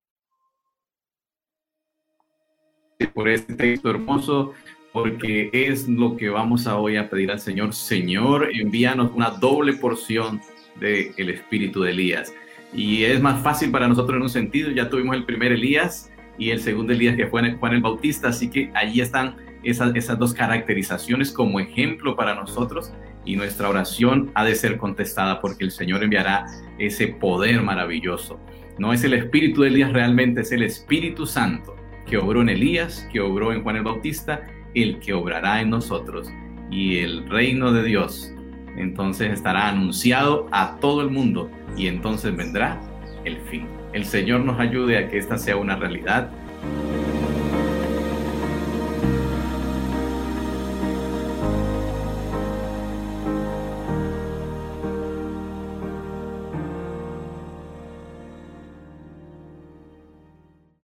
[3.13, 4.53] Por este texto hermoso,
[4.91, 7.73] porque es lo que vamos a hoy a pedir al Señor.
[7.73, 10.41] Señor, envíanos una doble porción
[10.79, 12.33] del el espíritu de Elías.
[12.73, 16.51] Y es más fácil para nosotros en un sentido, ya tuvimos el primer Elías y
[16.51, 20.33] el segundo Elías que fue Juan el Bautista, así que allí están esas, esas dos
[20.33, 22.93] caracterizaciones como ejemplo para nosotros
[23.25, 26.45] y nuestra oración ha de ser contestada porque el Señor enviará
[26.77, 28.39] ese poder maravilloso.
[28.77, 31.75] No es el espíritu de Elías realmente, es el Espíritu Santo
[32.09, 36.31] que obró en Elías, que obró en Juan el Bautista, el que obrará en nosotros.
[36.71, 38.33] Y el reino de Dios
[38.79, 42.79] entonces estará anunciado a todo el mundo y entonces vendrá
[43.25, 43.67] el fin.
[43.93, 46.29] El Señor nos ayude a que esta sea una realidad